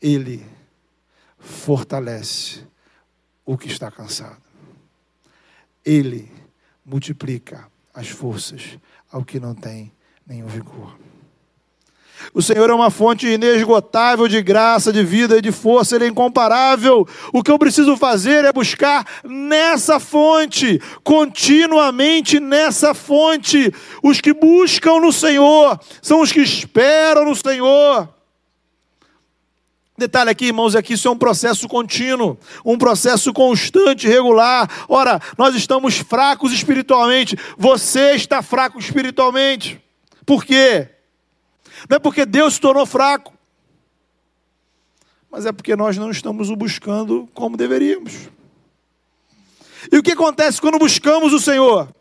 Ele 0.00 0.46
fortalece 1.38 2.66
o 3.44 3.56
que 3.56 3.68
está 3.68 3.90
cansado. 3.90 4.42
Ele 5.84 6.30
multiplica 6.84 7.68
as 7.94 8.08
forças 8.08 8.78
ao 9.10 9.24
que 9.24 9.40
não 9.40 9.54
tem 9.54 9.92
nenhum 10.26 10.46
vigor. 10.46 10.96
O 12.34 12.42
Senhor 12.42 12.68
é 12.68 12.74
uma 12.74 12.90
fonte 12.90 13.26
inesgotável 13.26 14.28
de 14.28 14.42
graça, 14.42 14.92
de 14.92 15.02
vida 15.02 15.38
e 15.38 15.40
de 15.40 15.50
força, 15.50 15.96
Ele 15.96 16.04
é 16.04 16.08
incomparável. 16.08 17.06
O 17.32 17.42
que 17.42 17.50
eu 17.50 17.58
preciso 17.58 17.96
fazer 17.96 18.44
é 18.44 18.52
buscar 18.52 19.06
nessa 19.24 19.98
fonte, 19.98 20.80
continuamente 21.02 22.38
nessa 22.38 22.92
fonte. 22.92 23.72
Os 24.02 24.20
que 24.20 24.34
buscam 24.34 25.00
no 25.00 25.12
Senhor 25.12 25.80
são 26.02 26.20
os 26.20 26.30
que 26.30 26.40
esperam 26.40 27.24
no 27.24 27.34
Senhor. 27.34 28.08
Detalhe 30.00 30.30
aqui, 30.30 30.46
irmãos, 30.46 30.74
é 30.74 30.80
que 30.80 30.94
isso 30.94 31.06
é 31.06 31.10
um 31.10 31.18
processo 31.18 31.68
contínuo, 31.68 32.38
um 32.64 32.78
processo 32.78 33.34
constante, 33.34 34.08
regular. 34.08 34.86
Ora, 34.88 35.20
nós 35.36 35.54
estamos 35.54 35.98
fracos 35.98 36.52
espiritualmente, 36.52 37.36
você 37.58 38.12
está 38.12 38.40
fraco 38.40 38.78
espiritualmente. 38.78 39.78
Por 40.24 40.42
quê? 40.42 40.88
Não 41.86 41.96
é 41.96 41.98
porque 41.98 42.24
Deus 42.24 42.54
se 42.54 42.60
tornou 42.62 42.86
fraco, 42.86 43.34
mas 45.30 45.44
é 45.44 45.52
porque 45.52 45.76
nós 45.76 45.98
não 45.98 46.10
estamos 46.10 46.48
o 46.48 46.56
buscando 46.56 47.28
como 47.34 47.54
deveríamos. 47.54 48.30
E 49.92 49.98
o 49.98 50.02
que 50.02 50.12
acontece 50.12 50.62
quando 50.62 50.78
buscamos 50.78 51.34
o 51.34 51.38
Senhor? 51.38 51.94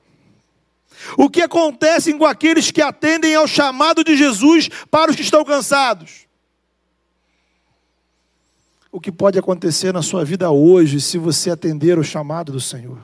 O 1.17 1.29
que 1.29 1.41
acontece 1.41 2.13
com 2.13 2.25
aqueles 2.25 2.71
que 2.71 2.81
atendem 2.81 3.35
ao 3.35 3.45
chamado 3.45 4.05
de 4.05 4.15
Jesus 4.15 4.69
para 4.89 5.11
os 5.11 5.17
que 5.17 5.21
estão 5.21 5.43
cansados? 5.43 6.28
O 8.91 8.99
que 8.99 9.11
pode 9.11 9.37
acontecer 9.37 9.93
na 9.93 10.01
sua 10.01 10.25
vida 10.25 10.49
hoje 10.49 10.99
se 10.99 11.17
você 11.17 11.51
atender 11.51 11.99
o 11.99 12.03
chamado 12.03 12.51
do 12.51 12.59
Senhor? 12.59 12.97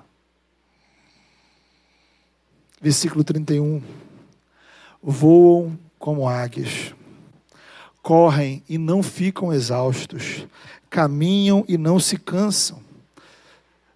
Versículo 2.81 3.23
31. 3.23 3.83
Voam 5.01 5.77
como 5.99 6.27
águias. 6.27 6.93
Correm 8.01 8.63
e 8.67 8.79
não 8.79 9.03
ficam 9.03 9.53
exaustos. 9.53 10.47
Caminham 10.89 11.63
e 11.67 11.77
não 11.77 11.99
se 11.99 12.17
cansam. 12.17 12.79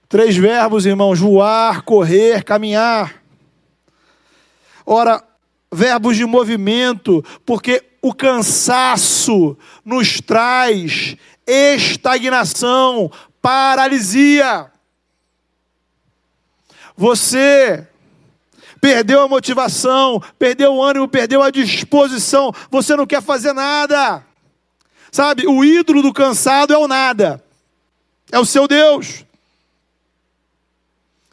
Três 0.07 0.37
verbos, 0.37 0.85
irmãos: 0.85 1.19
voar, 1.19 1.81
correr, 1.81 2.43
caminhar. 2.43 3.23
Ora, 4.85 5.23
verbos 5.71 6.17
de 6.17 6.25
movimento, 6.25 7.23
porque 7.45 7.83
o 8.01 8.13
cansaço 8.13 9.57
nos 9.83 10.19
traz 10.21 11.15
estagnação, 11.49 13.11
paralisia. 13.41 14.71
Você 16.95 17.87
perdeu 18.81 19.21
a 19.21 19.27
motivação, 19.27 20.21
perdeu 20.37 20.75
o 20.75 20.83
ânimo, 20.83 21.07
perdeu 21.07 21.41
a 21.41 21.51
disposição, 21.51 22.53
você 22.69 22.95
não 22.95 23.05
quer 23.05 23.21
fazer 23.21 23.53
nada. 23.53 24.25
Sabe, 25.11 25.47
o 25.47 25.63
ídolo 25.63 26.01
do 26.01 26.13
cansado 26.13 26.73
é 26.73 26.77
o 26.77 26.87
nada, 26.87 27.43
é 28.31 28.39
o 28.39 28.45
seu 28.45 28.67
Deus. 28.67 29.25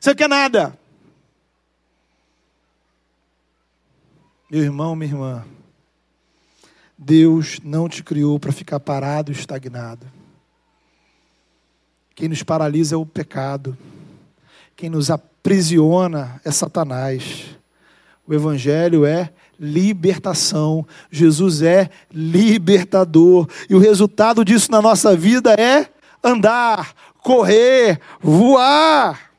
Você 0.00 0.14
quer 0.14 0.28
nada. 0.28 0.78
Meu 4.48 4.62
irmão, 4.62 4.94
minha 4.94 5.10
irmã, 5.10 5.44
Deus 7.06 7.60
não 7.62 7.88
te 7.88 8.02
criou 8.02 8.36
para 8.36 8.50
ficar 8.50 8.80
parado 8.80 9.30
estagnado. 9.30 10.04
Quem 12.16 12.28
nos 12.28 12.42
paralisa 12.42 12.96
é 12.96 12.98
o 12.98 13.06
pecado. 13.06 13.78
Quem 14.74 14.90
nos 14.90 15.08
aprisiona 15.08 16.40
é 16.44 16.50
Satanás. 16.50 17.44
O 18.26 18.34
Evangelho 18.34 19.06
é 19.06 19.30
libertação. 19.56 20.84
Jesus 21.08 21.62
é 21.62 21.90
libertador. 22.10 23.48
E 23.70 23.74
o 23.76 23.78
resultado 23.78 24.44
disso 24.44 24.72
na 24.72 24.82
nossa 24.82 25.16
vida 25.16 25.54
é 25.54 25.88
andar, 26.24 26.92
correr, 27.22 28.00
voar. 28.20 29.30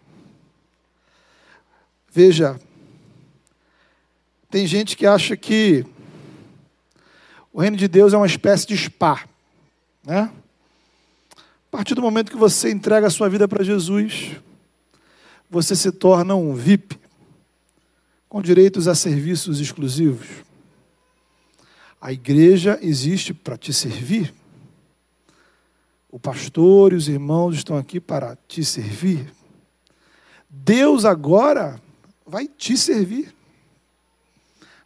Veja, 2.13 2.57
tem 4.49 4.65
gente 4.65 4.95
que 4.95 5.05
acha 5.05 5.35
que 5.35 5.85
o 7.57 7.59
reino 7.59 7.75
de 7.75 7.87
Deus 7.87 8.13
é 8.13 8.17
uma 8.17 8.27
espécie 8.27 8.67
de 8.67 8.77
spa, 8.77 9.27
né? 10.05 10.31
A 11.35 11.71
partir 11.71 11.95
do 11.95 12.03
momento 12.03 12.29
que 12.29 12.37
você 12.37 12.69
entrega 12.69 13.07
a 13.07 13.09
sua 13.09 13.27
vida 13.27 13.47
para 13.47 13.63
Jesus, 13.63 14.33
você 15.49 15.75
se 15.75 15.91
torna 15.91 16.35
um 16.35 16.53
VIP, 16.53 16.99
com 18.29 18.43
direitos 18.43 18.87
a 18.87 18.93
serviços 18.93 19.59
exclusivos. 19.59 20.27
A 21.99 22.13
igreja 22.13 22.77
existe 22.79 23.33
para 23.33 23.57
te 23.57 23.73
servir. 23.73 24.31
O 26.11 26.19
pastor 26.19 26.93
e 26.93 26.95
os 26.95 27.07
irmãos 27.09 27.55
estão 27.55 27.75
aqui 27.75 27.99
para 27.99 28.37
te 28.47 28.63
servir. 28.63 29.33
Deus 30.47 31.05
agora 31.05 31.81
vai 32.23 32.47
te 32.47 32.77
servir. 32.77 33.33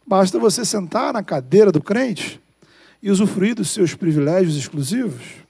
Basta 0.06 0.38
você 0.38 0.64
sentar 0.64 1.12
na 1.12 1.22
cadeira 1.22 1.70
do 1.70 1.82
crente 1.82 2.40
e 3.02 3.10
usufruir 3.10 3.54
dos 3.54 3.70
seus 3.70 3.94
privilégios 3.94 4.56
exclusivos. 4.56 5.42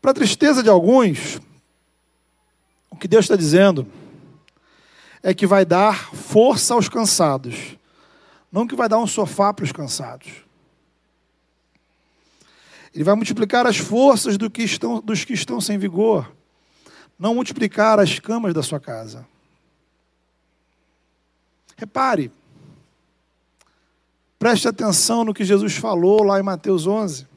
Para 0.00 0.14
tristeza 0.14 0.62
de 0.62 0.68
alguns, 0.68 1.40
o 2.90 2.96
que 2.96 3.08
Deus 3.08 3.24
está 3.24 3.36
dizendo 3.36 3.86
é 5.22 5.34
que 5.34 5.46
vai 5.46 5.64
dar 5.64 6.14
força 6.14 6.74
aos 6.74 6.88
cansados, 6.88 7.76
não 8.50 8.66
que 8.66 8.76
vai 8.76 8.88
dar 8.88 8.98
um 8.98 9.06
sofá 9.06 9.52
para 9.52 9.64
os 9.64 9.72
cansados. 9.72 10.32
Ele 12.94 13.04
vai 13.04 13.14
multiplicar 13.14 13.66
as 13.66 13.78
forças 13.78 14.36
do 14.36 14.50
que 14.50 14.62
estão, 14.62 15.00
dos 15.00 15.24
que 15.24 15.32
estão 15.32 15.60
sem 15.60 15.78
vigor, 15.78 16.30
não 17.18 17.34
multiplicar 17.34 17.98
as 17.98 18.18
camas 18.18 18.52
da 18.52 18.62
sua 18.62 18.78
casa. 18.78 19.26
Repare, 21.76 22.30
preste 24.42 24.66
atenção 24.66 25.22
no 25.22 25.32
que 25.32 25.44
Jesus 25.44 25.76
falou 25.76 26.24
lá 26.24 26.40
em 26.40 26.42
Mateus 26.42 26.84
11. 26.84 27.28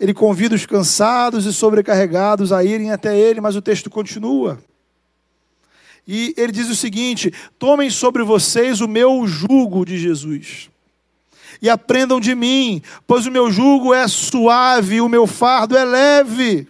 Ele 0.00 0.12
convida 0.12 0.56
os 0.56 0.66
cansados 0.66 1.46
e 1.46 1.52
sobrecarregados 1.52 2.52
a 2.52 2.64
irem 2.64 2.90
até 2.90 3.16
ele, 3.16 3.40
mas 3.40 3.54
o 3.54 3.62
texto 3.62 3.88
continua. 3.88 4.60
E 6.08 6.34
ele 6.36 6.50
diz 6.50 6.68
o 6.68 6.74
seguinte: 6.74 7.32
Tomem 7.56 7.88
sobre 7.88 8.24
vocês 8.24 8.80
o 8.80 8.88
meu 8.88 9.28
jugo 9.28 9.84
de 9.84 9.96
Jesus. 9.96 10.68
E 11.62 11.70
aprendam 11.70 12.18
de 12.18 12.34
mim, 12.34 12.82
pois 13.06 13.26
o 13.26 13.30
meu 13.30 13.48
jugo 13.48 13.94
é 13.94 14.08
suave 14.08 15.00
o 15.00 15.08
meu 15.08 15.24
fardo 15.24 15.76
é 15.76 15.84
leve. 15.84 16.66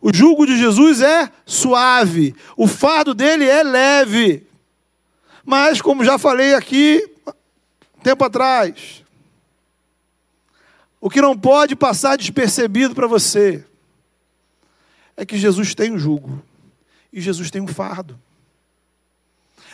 O 0.00 0.14
jugo 0.14 0.46
de 0.46 0.56
Jesus 0.56 1.00
é 1.00 1.28
suave, 1.44 2.36
o 2.56 2.68
fardo 2.68 3.14
dele 3.14 3.46
é 3.46 3.64
leve. 3.64 4.47
Mas, 5.50 5.80
como 5.80 6.04
já 6.04 6.18
falei 6.18 6.52
aqui 6.52 7.10
tempo 8.02 8.22
atrás, 8.22 9.02
o 11.00 11.08
que 11.08 11.22
não 11.22 11.34
pode 11.34 11.74
passar 11.74 12.18
despercebido 12.18 12.94
para 12.94 13.06
você 13.06 13.64
é 15.16 15.24
que 15.24 15.38
Jesus 15.38 15.74
tem 15.74 15.90
um 15.90 15.98
jugo 15.98 16.44
e 17.10 17.18
Jesus 17.18 17.50
tem 17.50 17.62
um 17.62 17.66
fardo. 17.66 18.20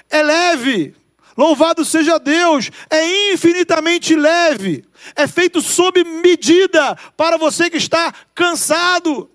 É 0.08 0.22
leve, 0.22 0.94
louvado 1.36 1.84
seja 1.84 2.20
Deus, 2.20 2.70
é 2.88 3.32
infinitamente 3.32 4.14
leve, 4.14 4.84
é 5.16 5.26
feito 5.26 5.60
sob 5.60 6.04
medida 6.04 6.94
para 7.16 7.36
você 7.36 7.68
que 7.68 7.78
está 7.78 8.14
cansado. 8.32 9.28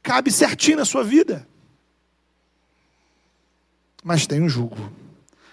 Cabe 0.00 0.30
certinho 0.30 0.76
na 0.76 0.84
sua 0.84 1.02
vida. 1.02 1.49
Mas 4.02 4.26
tem 4.26 4.40
um 4.40 4.48
jugo, 4.48 4.90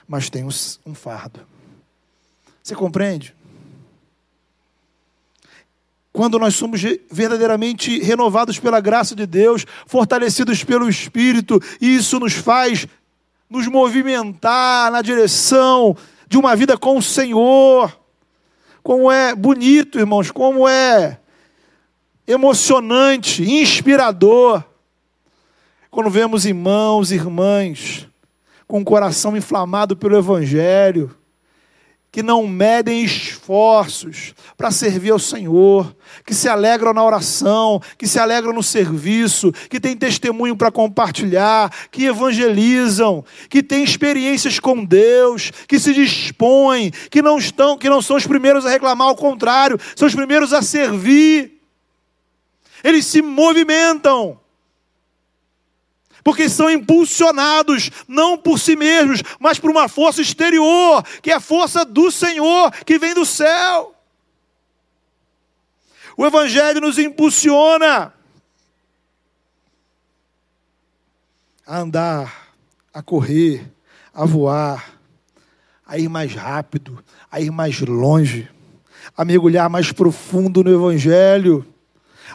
mas 0.07 0.29
tem 0.29 0.43
um 0.43 0.93
fardo. 0.93 1.41
Você 2.63 2.75
compreende? 2.75 3.35
quando 6.17 6.39
nós 6.39 6.55
somos 6.55 6.81
verdadeiramente 7.11 7.99
renovados 7.99 8.57
pela 8.57 8.79
graça 8.79 9.15
de 9.15 9.27
Deus, 9.27 9.67
fortalecidos 9.85 10.63
pelo 10.63 10.89
Espírito, 10.89 11.61
e 11.79 11.95
isso 11.95 12.19
nos 12.19 12.33
faz 12.33 12.87
nos 13.47 13.67
movimentar 13.67 14.91
na 14.91 15.03
direção 15.03 15.95
de 16.27 16.35
uma 16.35 16.55
vida 16.55 16.75
com 16.75 16.97
o 16.97 17.03
Senhor. 17.03 17.95
Como 18.81 19.11
é 19.11 19.35
bonito, 19.35 19.99
irmãos, 19.99 20.31
como 20.31 20.67
é 20.67 21.19
emocionante, 22.25 23.43
inspirador, 23.43 24.63
quando 25.91 26.09
vemos 26.09 26.47
irmãos 26.47 27.11
irmãs 27.11 28.07
com 28.67 28.81
o 28.81 28.85
coração 28.85 29.37
inflamado 29.37 29.95
pelo 29.95 30.17
Evangelho, 30.17 31.15
que 32.11 32.23
não 32.23 32.47
medem 32.47 33.03
esforços 33.03 34.33
para 34.57 34.71
servir 34.71 35.11
ao 35.11 35.19
Senhor, 35.19 35.95
que 36.25 36.33
se 36.33 36.49
alegram 36.49 36.93
na 36.93 37.03
oração, 37.03 37.79
que 37.97 38.07
se 38.07 38.17
alegram 38.17 38.53
no 38.53 38.63
serviço, 38.63 39.51
que 39.69 39.79
têm 39.79 39.95
testemunho 39.95 40.55
para 40.55 40.71
compartilhar, 40.71 41.71
que 41.91 42.05
evangelizam, 42.05 43.23
que 43.49 43.61
têm 43.61 43.83
experiências 43.83 44.59
com 44.59 44.83
Deus, 44.83 45.51
que 45.67 45.79
se 45.79 45.93
dispõem, 45.93 46.91
que 47.11 47.21
não 47.21 47.37
estão, 47.37 47.77
que 47.77 47.89
não 47.89 48.01
são 48.01 48.15
os 48.15 48.25
primeiros 48.25 48.65
a 48.65 48.69
reclamar, 48.69 49.09
ao 49.09 49.15
contrário, 49.15 49.79
são 49.95 50.07
os 50.07 50.15
primeiros 50.15 50.53
a 50.53 50.61
servir. 50.61 51.61
Eles 52.83 53.05
se 53.05 53.21
movimentam 53.21 54.39
porque 56.27 56.49
são 56.49 56.69
impulsionados 56.69 57.89
não 58.05 58.37
por 58.37 58.59
si 58.59 58.75
mesmos, 58.75 59.23
mas 59.39 59.59
por 59.59 59.71
uma 59.71 59.87
força 59.87 60.21
exterior, 60.21 61.01
que 61.21 61.31
é 61.31 61.35
a 61.35 61.39
força 61.39 61.85
do 61.85 62.11
Senhor, 62.11 62.69
que 62.85 62.99
vem 62.99 63.13
do 63.13 63.25
céu. 63.25 63.95
O 66.17 66.25
Evangelho 66.25 66.81
nos 66.81 66.99
impulsiona 66.99 68.13
a 71.65 71.77
andar, 71.79 72.49
a 72.93 73.01
correr, 73.01 73.71
a 74.13 74.25
voar, 74.25 74.99
a 75.85 75.97
ir 75.97 76.09
mais 76.09 76.35
rápido, 76.35 77.01
a 77.31 77.39
ir 77.39 77.51
mais 77.51 77.79
longe, 77.79 78.51
a 79.15 79.23
mergulhar 79.23 79.69
mais 79.69 79.93
profundo 79.93 80.61
no 80.61 80.73
Evangelho 80.73 81.65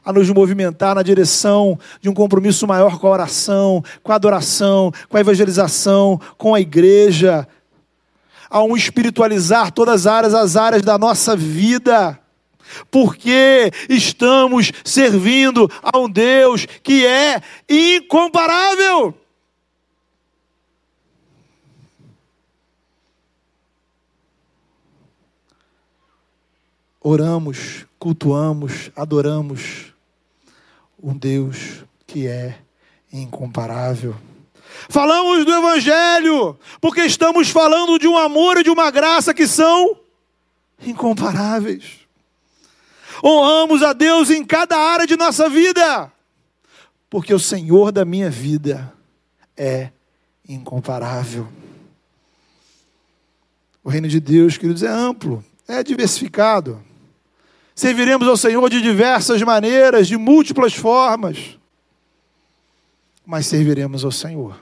a 0.04 0.12
nos 0.12 0.28
movimentar 0.30 0.94
na 0.94 1.02
direção 1.02 1.78
de 2.00 2.08
um 2.08 2.14
compromisso 2.14 2.66
maior 2.66 2.98
com 2.98 3.06
a 3.06 3.10
oração, 3.10 3.84
com 4.02 4.12
a 4.12 4.16
adoração, 4.16 4.92
com 5.08 5.16
a 5.16 5.20
evangelização, 5.20 6.20
com 6.36 6.54
a 6.54 6.60
igreja, 6.60 7.46
a 8.50 8.62
um 8.62 8.76
espiritualizar 8.76 9.72
todas 9.72 10.06
as 10.06 10.06
áreas, 10.06 10.34
as 10.34 10.56
áreas 10.56 10.82
da 10.82 10.98
nossa 10.98 11.36
vida. 11.36 12.18
Porque 12.90 13.70
estamos 13.88 14.72
servindo 14.84 15.70
a 15.82 15.98
um 15.98 16.08
Deus 16.08 16.66
que 16.82 17.06
é 17.06 17.40
incomparável. 17.68 19.14
Oramos, 27.00 27.84
cultuamos, 27.98 28.90
adoramos 28.94 29.91
um 31.02 31.16
Deus 31.16 31.84
que 32.06 32.28
é 32.28 32.58
incomparável. 33.12 34.14
Falamos 34.88 35.44
do 35.44 35.52
Evangelho, 35.52 36.58
porque 36.80 37.00
estamos 37.02 37.50
falando 37.50 37.98
de 37.98 38.06
um 38.06 38.16
amor 38.16 38.58
e 38.58 38.62
de 38.62 38.70
uma 38.70 38.90
graça 38.90 39.34
que 39.34 39.46
são 39.46 39.98
incomparáveis. 40.80 42.00
Honramos 43.22 43.82
a 43.82 43.92
Deus 43.92 44.30
em 44.30 44.44
cada 44.44 44.76
área 44.76 45.06
de 45.06 45.16
nossa 45.16 45.48
vida, 45.48 46.10
porque 47.10 47.34
o 47.34 47.38
Senhor 47.38 47.92
da 47.92 48.04
minha 48.04 48.30
vida 48.30 48.92
é 49.56 49.90
incomparável. 50.48 51.48
O 53.84 53.90
reino 53.90 54.08
de 54.08 54.20
Deus, 54.20 54.56
queridos, 54.56 54.82
é 54.82 54.88
amplo, 54.88 55.44
é 55.66 55.82
diversificado. 55.82 56.82
Serviremos 57.74 58.28
ao 58.28 58.36
Senhor 58.36 58.68
de 58.68 58.82
diversas 58.82 59.40
maneiras, 59.42 60.06
de 60.06 60.16
múltiplas 60.16 60.74
formas, 60.74 61.58
mas 63.24 63.46
serviremos 63.46 64.04
ao 64.04 64.12
Senhor. 64.12 64.60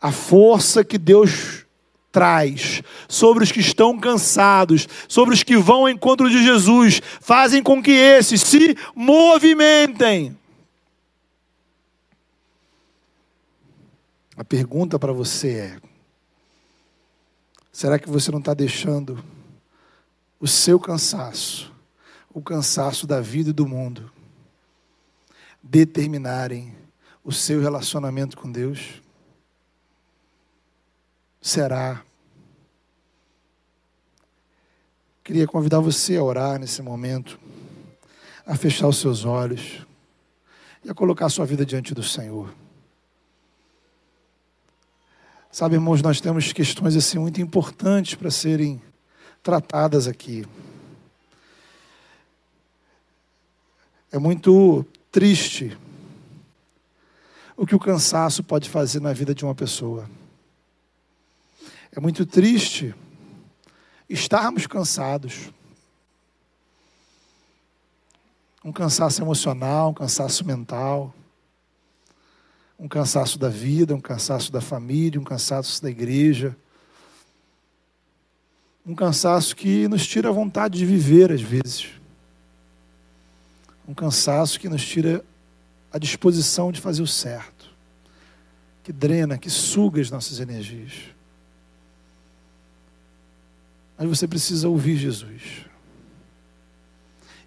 A 0.00 0.10
força 0.12 0.84
que 0.84 0.96
Deus 0.96 1.66
traz 2.10 2.82
sobre 3.06 3.44
os 3.44 3.52
que 3.52 3.60
estão 3.60 3.98
cansados, 3.98 4.88
sobre 5.06 5.34
os 5.34 5.42
que 5.42 5.56
vão 5.56 5.80
ao 5.80 5.88
encontro 5.90 6.30
de 6.30 6.42
Jesus, 6.42 7.02
fazem 7.20 7.62
com 7.62 7.82
que 7.82 7.90
esses 7.90 8.40
se 8.40 8.74
movimentem. 8.94 10.34
A 14.34 14.44
pergunta 14.44 14.98
para 14.98 15.12
você 15.12 15.50
é: 15.50 15.76
será 17.70 17.98
que 17.98 18.08
você 18.08 18.30
não 18.30 18.38
está 18.38 18.54
deixando 18.54 19.22
o 20.38 20.46
seu 20.46 20.78
cansaço, 20.78 21.72
o 22.32 22.42
cansaço 22.42 23.06
da 23.06 23.20
vida 23.20 23.50
e 23.50 23.52
do 23.52 23.66
mundo, 23.66 24.10
determinarem 25.62 26.74
o 27.24 27.32
seu 27.32 27.60
relacionamento 27.60 28.36
com 28.36 28.50
Deus? 28.50 29.02
Será? 31.40 32.02
Queria 35.24 35.46
convidar 35.46 35.80
você 35.80 36.16
a 36.16 36.22
orar 36.22 36.58
nesse 36.58 36.82
momento, 36.82 37.38
a 38.46 38.56
fechar 38.56 38.86
os 38.86 38.98
seus 38.98 39.24
olhos 39.24 39.84
e 40.84 40.90
a 40.90 40.94
colocar 40.94 41.26
a 41.26 41.30
sua 41.30 41.44
vida 41.44 41.66
diante 41.66 41.92
do 41.94 42.02
Senhor. 42.02 42.54
Sabe, 45.50 45.74
irmãos, 45.74 46.02
nós 46.02 46.20
temos 46.20 46.52
questões 46.52 46.94
assim 46.94 47.18
muito 47.18 47.40
importantes 47.40 48.14
para 48.14 48.30
serem 48.30 48.80
tratadas 49.42 50.06
aqui. 50.06 50.46
É 54.10 54.18
muito 54.18 54.84
triste 55.10 55.76
o 57.56 57.66
que 57.66 57.74
o 57.74 57.78
cansaço 57.78 58.42
pode 58.42 58.68
fazer 58.68 59.00
na 59.00 59.12
vida 59.12 59.34
de 59.34 59.44
uma 59.44 59.54
pessoa. 59.54 60.08
É 61.90 62.00
muito 62.00 62.26
triste 62.26 62.94
estarmos 64.08 64.66
cansados. 64.66 65.50
Um 68.64 68.72
cansaço 68.72 69.22
emocional, 69.22 69.90
um 69.90 69.94
cansaço 69.94 70.44
mental, 70.44 71.14
um 72.78 72.88
cansaço 72.88 73.38
da 73.38 73.48
vida, 73.48 73.94
um 73.94 74.00
cansaço 74.00 74.52
da 74.52 74.60
família, 74.60 75.20
um 75.20 75.24
cansaço 75.24 75.82
da 75.82 75.88
igreja 75.88 76.56
um 78.86 78.94
cansaço 78.94 79.56
que 79.56 79.88
nos 79.88 80.06
tira 80.06 80.28
a 80.28 80.32
vontade 80.32 80.78
de 80.78 80.86
viver 80.86 81.32
às 81.32 81.42
vezes. 81.42 81.88
Um 83.88 83.92
cansaço 83.92 84.60
que 84.60 84.68
nos 84.68 84.84
tira 84.84 85.24
a 85.92 85.98
disposição 85.98 86.70
de 86.70 86.80
fazer 86.80 87.02
o 87.02 87.06
certo, 87.06 87.68
que 88.84 88.92
drena, 88.92 89.38
que 89.38 89.50
suga 89.50 90.00
as 90.00 90.10
nossas 90.10 90.38
energias. 90.38 90.92
Mas 93.98 94.08
você 94.08 94.28
precisa 94.28 94.68
ouvir 94.68 94.96
Jesus. 94.96 95.64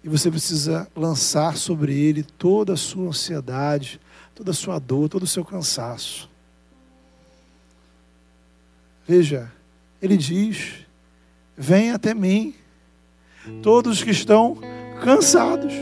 E 0.02 0.08
você 0.08 0.30
precisa 0.30 0.90
lançar 0.96 1.56
sobre 1.56 1.98
ele 1.98 2.22
toda 2.22 2.74
a 2.74 2.76
sua 2.76 3.08
ansiedade, 3.08 4.00
toda 4.34 4.50
a 4.50 4.54
sua 4.54 4.78
dor, 4.78 5.08
todo 5.08 5.22
o 5.22 5.28
seu 5.28 5.44
cansaço. 5.44 6.28
Veja, 9.06 9.50
ele 10.00 10.16
diz 10.16 10.86
Vem 11.60 11.90
até 11.90 12.14
mim, 12.14 12.54
todos 13.62 14.02
que 14.02 14.10
estão 14.10 14.56
cansados. 15.02 15.74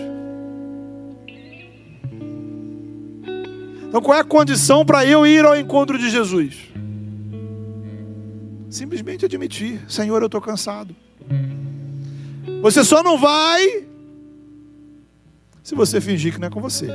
Então, 3.86 4.02
qual 4.02 4.18
é 4.18 4.20
a 4.20 4.24
condição 4.24 4.84
para 4.84 5.06
eu 5.06 5.24
ir 5.24 5.44
ao 5.44 5.56
encontro 5.56 5.96
de 5.96 6.10
Jesus? 6.10 6.66
Simplesmente 8.68 9.24
admitir: 9.24 9.80
Senhor, 9.88 10.20
eu 10.20 10.26
estou 10.26 10.40
cansado. 10.40 10.96
Você 12.60 12.82
só 12.82 13.00
não 13.00 13.16
vai 13.16 13.86
se 15.62 15.76
você 15.76 16.00
fingir 16.00 16.34
que 16.34 16.40
não 16.40 16.48
é 16.48 16.50
com 16.50 16.60
você. 16.60 16.88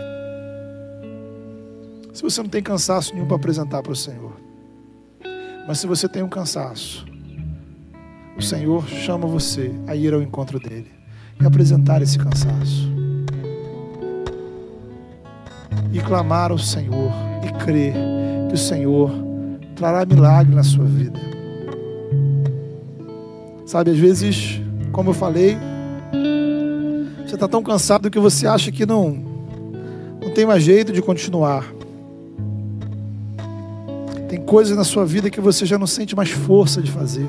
Se 2.12 2.22
você 2.22 2.44
não 2.44 2.50
tem 2.50 2.62
cansaço 2.62 3.14
nenhum 3.14 3.28
para 3.28 3.38
apresentar 3.38 3.82
para 3.82 3.94
o 3.94 3.96
Senhor. 3.96 4.34
Mas 5.66 5.80
se 5.80 5.88
você 5.88 6.10
tem 6.10 6.22
um 6.22 6.28
cansaço, 6.28 7.13
o 8.38 8.42
Senhor 8.42 8.88
chama 8.88 9.28
você 9.28 9.72
a 9.88 9.96
ir 9.96 10.14
ao 10.14 10.22
encontro 10.22 10.60
dele 10.60 10.92
e 11.42 11.46
apresentar 11.46 12.02
esse 12.02 12.18
cansaço. 12.18 12.92
E 15.92 16.00
clamar 16.00 16.52
ao 16.52 16.58
Senhor 16.58 17.12
e 17.44 17.64
crer 17.64 17.94
que 18.50 18.56
o 18.56 18.58
Senhor 18.58 19.12
trará 19.76 20.06
milagre 20.06 20.56
na 20.56 20.64
sua 20.64 20.86
vida. 20.86 21.20
Sabe, 23.66 23.92
às 23.92 23.98
vezes, 23.98 24.62
como 24.92 25.12
eu 25.12 25.14
falei, 25.14 25.58
você 27.26 27.36
está 27.36 27.48
tão 27.48 27.64
cansado 27.64 28.10
que 28.10 28.20
você 28.20 28.48
acha 28.48 28.72
que 28.72 28.86
não, 28.86 29.12
não 30.22 30.32
tem 30.34 30.46
mais 30.46 30.64
jeito 30.64 30.92
de 30.92 31.02
continuar. 31.02 31.66
Tem 34.28 34.42
coisas 34.42 34.76
na 34.76 34.84
sua 34.84 35.06
vida 35.06 35.30
que 35.30 35.40
você 35.40 35.66
já 35.66 35.78
não 35.78 35.88
sente 35.88 36.16
mais 36.16 36.30
força 36.30 36.82
de 36.82 36.92
fazer. 36.92 37.28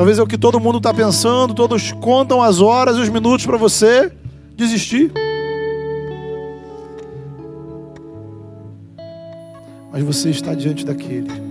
Talvez 0.00 0.18
é 0.18 0.22
o 0.22 0.26
que 0.26 0.38
todo 0.38 0.58
mundo 0.58 0.78
está 0.78 0.94
pensando, 0.94 1.52
todos 1.52 1.92
contam 1.92 2.40
as 2.40 2.58
horas 2.58 2.96
e 2.96 3.00
os 3.00 3.10
minutos 3.10 3.44
para 3.44 3.58
você 3.58 4.10
desistir. 4.56 5.12
Mas 9.92 10.02
você 10.02 10.30
está 10.30 10.54
diante 10.54 10.86
daquele 10.86 11.50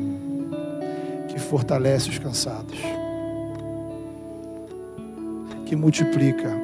fortalece 1.50 2.10
os 2.10 2.20
cansados, 2.20 2.78
que 5.66 5.76
multiplica, 5.76 6.56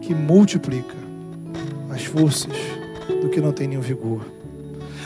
que 0.00 0.14
multiplica 0.14 0.94
as 1.90 2.04
forças 2.04 2.52
do 3.20 3.28
que 3.28 3.40
não 3.40 3.50
tem 3.50 3.66
nenhum 3.66 3.80
vigor. 3.80 4.20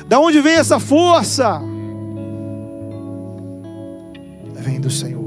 Da 0.07 0.21
onde 0.21 0.41
vem 0.43 0.55
essa 0.55 0.79
força? 0.79 1.63
Vem 4.55 4.79
do 4.79 4.91
Senhor. 4.91 5.20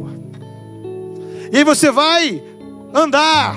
E 1.53 1.57
aí 1.57 1.63
você 1.63 1.91
vai 1.91 2.41
andar, 2.91 3.55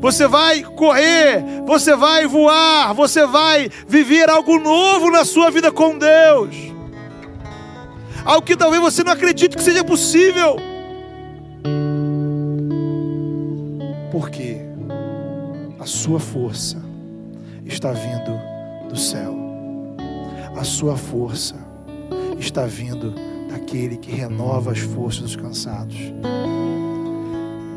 você 0.00 0.28
vai 0.28 0.62
correr, 0.62 1.42
você 1.66 1.96
vai 1.96 2.24
voar, 2.24 2.94
você 2.94 3.26
vai 3.26 3.68
viver 3.88 4.30
algo 4.30 4.60
novo 4.60 5.10
na 5.10 5.24
sua 5.24 5.50
vida 5.50 5.72
com 5.72 5.98
Deus. 5.98 6.54
Algo 8.24 8.46
que 8.46 8.56
talvez 8.56 8.80
você 8.80 9.02
não 9.02 9.12
acredite 9.12 9.56
que 9.56 9.62
seja 9.64 9.82
possível. 9.82 10.54
Porque 14.12 14.58
a 15.80 15.84
sua 15.84 16.20
força 16.20 16.80
está 17.64 17.90
vindo 17.90 18.88
do 18.88 18.96
céu. 18.96 19.36
A 20.56 20.62
sua 20.62 20.96
força 20.96 21.56
está 22.38 22.66
vindo 22.66 23.12
daquele 23.50 23.96
que 23.96 24.12
renova 24.12 24.70
as 24.70 24.78
forças 24.78 25.22
dos 25.22 25.34
cansados. 25.34 25.96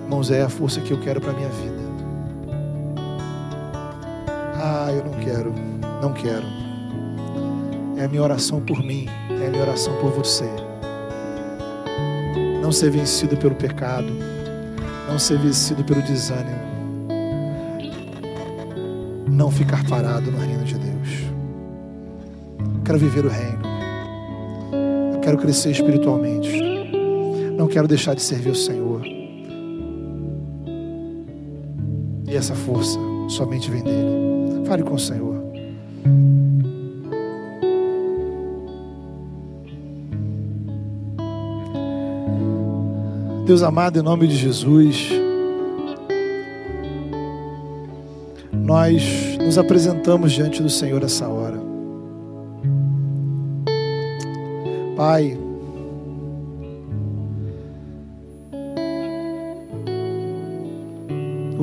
Irmãos, 0.09 0.31
é 0.31 0.41
a 0.41 0.49
força 0.49 0.81
que 0.81 0.89
eu 0.89 0.99
quero 0.99 1.21
para 1.21 1.29
a 1.29 1.33
minha 1.35 1.49
vida. 1.49 1.77
Ah, 4.55 4.91
eu 4.91 5.05
não 5.05 5.13
quero, 5.19 5.53
não 6.01 6.13
quero. 6.13 6.47
É 7.95 8.05
a 8.05 8.07
minha 8.07 8.23
oração 8.23 8.59
por 8.59 8.81
mim, 8.83 9.05
é 9.29 9.45
a 9.45 9.49
minha 9.51 9.61
oração 9.61 9.93
por 10.01 10.09
você. 10.09 10.49
Não 12.59 12.71
ser 12.71 12.89
vencido 12.89 13.37
pelo 13.37 13.53
pecado, 13.53 14.11
não 15.07 15.19
ser 15.19 15.37
vencido 15.37 15.83
pelo 15.83 16.01
desânimo, 16.01 16.57
não 19.27 19.51
ficar 19.51 19.87
parado 19.87 20.31
no 20.31 20.39
reino 20.39 20.63
de 20.63 20.73
Deus. 20.73 21.09
Eu 22.57 22.81
quero 22.83 22.97
viver 22.97 23.25
o 23.27 23.29
reino, 23.29 23.61
eu 25.13 25.19
quero 25.19 25.37
crescer 25.37 25.69
espiritualmente, 25.69 26.51
não 27.55 27.67
quero 27.67 27.87
deixar 27.87 28.15
de 28.15 28.23
servir 28.23 28.49
o 28.49 28.55
Senhor. 28.55 29.18
Essa 32.39 32.55
força 32.55 32.97
somente 33.27 33.69
vem 33.69 33.83
dele. 33.83 34.65
Fale 34.65 34.83
com 34.83 34.95
o 34.95 34.99
Senhor. 34.99 35.37
Deus 43.45 43.63
amado, 43.63 43.99
em 43.99 44.03
nome 44.03 44.27
de 44.27 44.35
Jesus, 44.35 45.09
nós 48.53 49.37
nos 49.43 49.57
apresentamos 49.57 50.31
diante 50.31 50.61
do 50.61 50.69
Senhor 50.69 51.03
essa 51.03 51.27
hora. 51.27 51.59
Pai, 54.95 55.35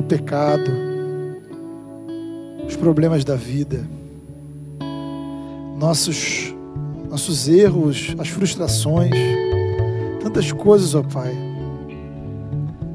pecado, 0.07 0.71
os 2.65 2.75
problemas 2.75 3.23
da 3.23 3.35
vida, 3.35 3.85
nossos, 5.77 6.53
nossos 7.09 7.47
erros, 7.47 8.15
as 8.17 8.29
frustrações, 8.29 9.11
tantas 10.21 10.51
coisas, 10.51 10.95
ó 10.95 11.03
Pai, 11.03 11.35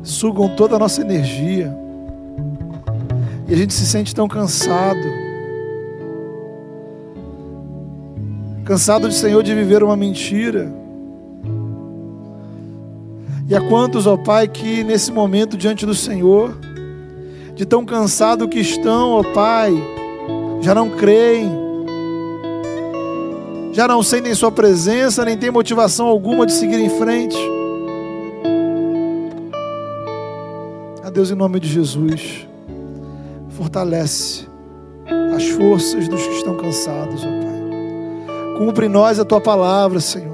sugam 0.02 0.56
toda 0.56 0.76
a 0.76 0.78
nossa 0.78 1.00
energia 1.00 1.72
e 3.46 3.54
a 3.54 3.56
gente 3.56 3.74
se 3.74 3.86
sente 3.86 4.14
tão 4.14 4.26
cansado. 4.26 5.22
Cansado 8.64 9.08
de 9.08 9.14
Senhor 9.14 9.42
de 9.42 9.54
viver 9.54 9.82
uma 9.82 9.96
mentira. 9.96 10.72
E 13.48 13.54
há 13.54 13.60
quantos, 13.60 14.06
ó 14.06 14.16
Pai, 14.16 14.48
que 14.48 14.82
nesse 14.82 15.12
momento 15.12 15.56
diante 15.56 15.84
do 15.84 15.94
Senhor, 15.94 16.56
de 17.62 17.66
tão 17.66 17.84
cansado 17.84 18.48
que 18.48 18.58
estão, 18.58 19.12
ó 19.12 19.22
Pai, 19.32 19.72
já 20.60 20.74
não 20.74 20.90
creem, 20.90 21.48
já 23.72 23.86
não 23.86 24.02
sentem 24.02 24.34
Sua 24.34 24.50
presença, 24.50 25.24
nem 25.24 25.38
tem 25.38 25.48
motivação 25.48 26.08
alguma 26.08 26.44
de 26.44 26.54
seguir 26.54 26.80
em 26.80 26.90
frente. 26.90 27.36
A 31.04 31.10
Deus, 31.10 31.30
em 31.30 31.36
nome 31.36 31.60
de 31.60 31.68
Jesus, 31.68 32.48
fortalece 33.50 34.48
as 35.32 35.46
forças 35.50 36.08
dos 36.08 36.20
que 36.20 36.34
estão 36.34 36.56
cansados, 36.56 37.24
ó 37.24 37.28
Pai. 37.28 38.58
Cumpre 38.58 38.86
em 38.86 38.88
nós 38.88 39.20
a 39.20 39.24
Tua 39.24 39.40
palavra, 39.40 40.00
Senhor. 40.00 40.31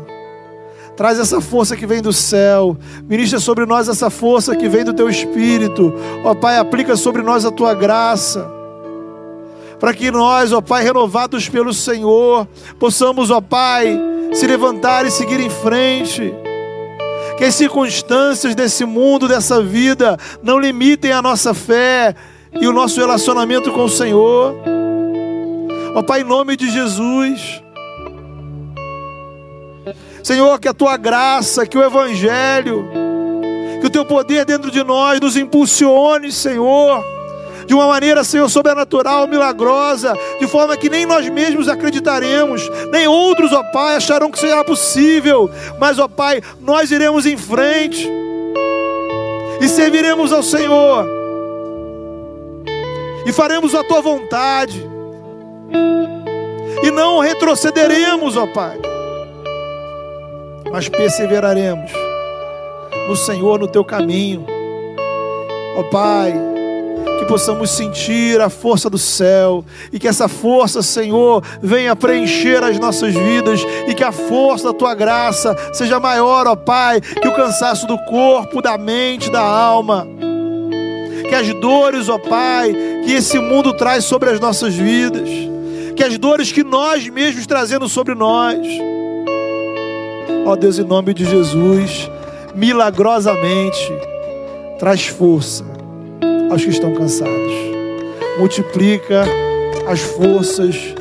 Traz 0.98 1.16
essa 1.16 1.40
força 1.40 1.76
que 1.76 1.86
vem 1.86 2.02
do 2.02 2.12
céu. 2.12 2.76
Ministra 3.08 3.38
sobre 3.38 3.64
nós 3.64 3.88
essa 3.88 4.10
força 4.10 4.56
que 4.56 4.68
vem 4.68 4.82
do 4.82 4.92
Teu 4.92 5.08
Espírito. 5.08 5.94
Ó 6.24 6.34
Pai, 6.34 6.58
aplica 6.58 6.96
sobre 6.96 7.22
nós 7.22 7.44
a 7.44 7.52
Tua 7.52 7.72
graça. 7.72 8.50
Para 9.78 9.94
que 9.94 10.10
nós, 10.10 10.52
ó 10.52 10.60
Pai, 10.60 10.82
renovados 10.82 11.48
pelo 11.48 11.72
Senhor, 11.72 12.48
possamos, 12.80 13.30
ó 13.30 13.40
Pai, 13.40 13.96
se 14.32 14.44
levantar 14.44 15.06
e 15.06 15.10
seguir 15.12 15.38
em 15.38 15.48
frente. 15.48 16.34
Que 17.36 17.44
as 17.44 17.54
circunstâncias 17.54 18.56
desse 18.56 18.84
mundo, 18.84 19.28
dessa 19.28 19.62
vida, 19.62 20.18
não 20.42 20.58
limitem 20.58 21.12
a 21.12 21.22
nossa 21.22 21.54
fé 21.54 22.12
e 22.60 22.66
o 22.66 22.72
nosso 22.72 22.98
relacionamento 22.98 23.70
com 23.70 23.84
o 23.84 23.88
Senhor. 23.88 24.52
Ó 25.94 26.02
Pai, 26.02 26.22
em 26.22 26.24
nome 26.24 26.56
de 26.56 26.68
Jesus. 26.68 27.62
Senhor, 30.28 30.60
que 30.60 30.68
a 30.68 30.74
tua 30.74 30.98
graça, 30.98 31.66
que 31.66 31.78
o 31.78 31.82
Evangelho, 31.82 32.86
que 33.80 33.86
o 33.86 33.88
teu 33.88 34.04
poder 34.04 34.44
dentro 34.44 34.70
de 34.70 34.84
nós 34.84 35.18
nos 35.18 35.38
impulsione, 35.38 36.30
Senhor, 36.30 37.02
de 37.64 37.72
uma 37.72 37.86
maneira, 37.86 38.22
Senhor, 38.22 38.46
sobrenatural, 38.50 39.26
milagrosa, 39.26 40.12
de 40.38 40.46
forma 40.46 40.76
que 40.76 40.90
nem 40.90 41.06
nós 41.06 41.26
mesmos 41.30 41.66
acreditaremos, 41.66 42.60
nem 42.92 43.08
outros, 43.08 43.54
ó 43.54 43.62
Pai, 43.72 43.96
acharão 43.96 44.30
que 44.30 44.38
será 44.38 44.62
possível, 44.62 45.50
mas, 45.80 45.98
ó 45.98 46.06
Pai, 46.06 46.42
nós 46.60 46.90
iremos 46.90 47.24
em 47.24 47.38
frente 47.38 48.06
e 49.62 49.66
serviremos 49.66 50.30
ao 50.30 50.42
Senhor. 50.42 51.06
E 53.24 53.32
faremos 53.32 53.74
a 53.74 53.82
tua 53.82 54.02
vontade. 54.02 54.86
E 56.82 56.90
não 56.90 57.18
retrocederemos, 57.18 58.36
ó 58.36 58.46
Pai 58.48 58.78
mas 60.72 60.88
perseveraremos 60.88 61.90
no 63.08 63.16
Senhor, 63.16 63.58
no 63.58 63.66
teu 63.66 63.84
caminho. 63.84 64.44
Ó 65.76 65.82
Pai, 65.84 66.34
que 67.18 67.24
possamos 67.26 67.70
sentir 67.70 68.40
a 68.40 68.50
força 68.50 68.90
do 68.90 68.98
céu 68.98 69.64
e 69.92 69.98
que 69.98 70.06
essa 70.06 70.28
força, 70.28 70.82
Senhor, 70.82 71.42
venha 71.62 71.96
preencher 71.96 72.62
as 72.62 72.78
nossas 72.78 73.14
vidas 73.14 73.60
e 73.86 73.94
que 73.94 74.04
a 74.04 74.12
força 74.12 74.64
da 74.64 74.72
tua 74.74 74.94
graça 74.94 75.56
seja 75.72 75.98
maior, 75.98 76.46
ó 76.46 76.54
Pai, 76.54 77.00
que 77.00 77.26
o 77.26 77.34
cansaço 77.34 77.86
do 77.86 77.96
corpo, 78.04 78.60
da 78.60 78.76
mente, 78.76 79.30
da 79.30 79.42
alma. 79.42 80.06
Que 81.28 81.34
as 81.34 81.52
dores, 81.60 82.08
ó 82.08 82.18
Pai, 82.18 82.74
que 83.04 83.12
esse 83.12 83.38
mundo 83.38 83.72
traz 83.72 84.04
sobre 84.04 84.30
as 84.30 84.40
nossas 84.40 84.74
vidas, 84.74 85.28
que 85.96 86.04
as 86.04 86.16
dores 86.18 86.52
que 86.52 86.62
nós 86.62 87.08
mesmos 87.08 87.46
trazemos 87.46 87.92
sobre 87.92 88.14
nós, 88.14 88.58
Ó 90.46 90.56
Deus, 90.56 90.78
em 90.78 90.84
nome 90.84 91.12
de 91.14 91.24
Jesus, 91.24 92.10
milagrosamente, 92.54 93.92
traz 94.78 95.06
força 95.06 95.64
aos 96.50 96.64
que 96.64 96.70
estão 96.70 96.94
cansados. 96.94 97.52
Multiplica 98.38 99.24
as 99.86 100.00
forças 100.00 100.94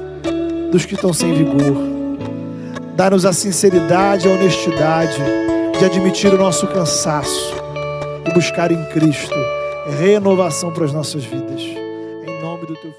dos 0.71 0.86
que 0.86 0.95
estão 0.95 1.13
sem 1.13 1.34
vigor. 1.34 1.78
Dá-nos 2.95 3.25
a 3.25 3.34
sinceridade 3.34 4.28
e 4.28 4.32
a 4.32 4.34
honestidade 4.34 5.21
de 5.78 5.86
admitir 5.86 6.34
o 6.34 6.38
nosso 6.38 6.65
cansaço 6.67 7.53
e 8.28 8.34
buscar 8.34 8.71
em 8.71 8.84
Cristo 8.89 9.36
renovação 9.99 10.71
para 10.71 10.86
as 10.86 10.93
nossas 10.93 11.23
vidas. 11.23 11.61
Em 11.61 12.41
nome 12.41 12.65
do 12.65 12.75
teu 12.75 12.91
filho. 12.91 12.97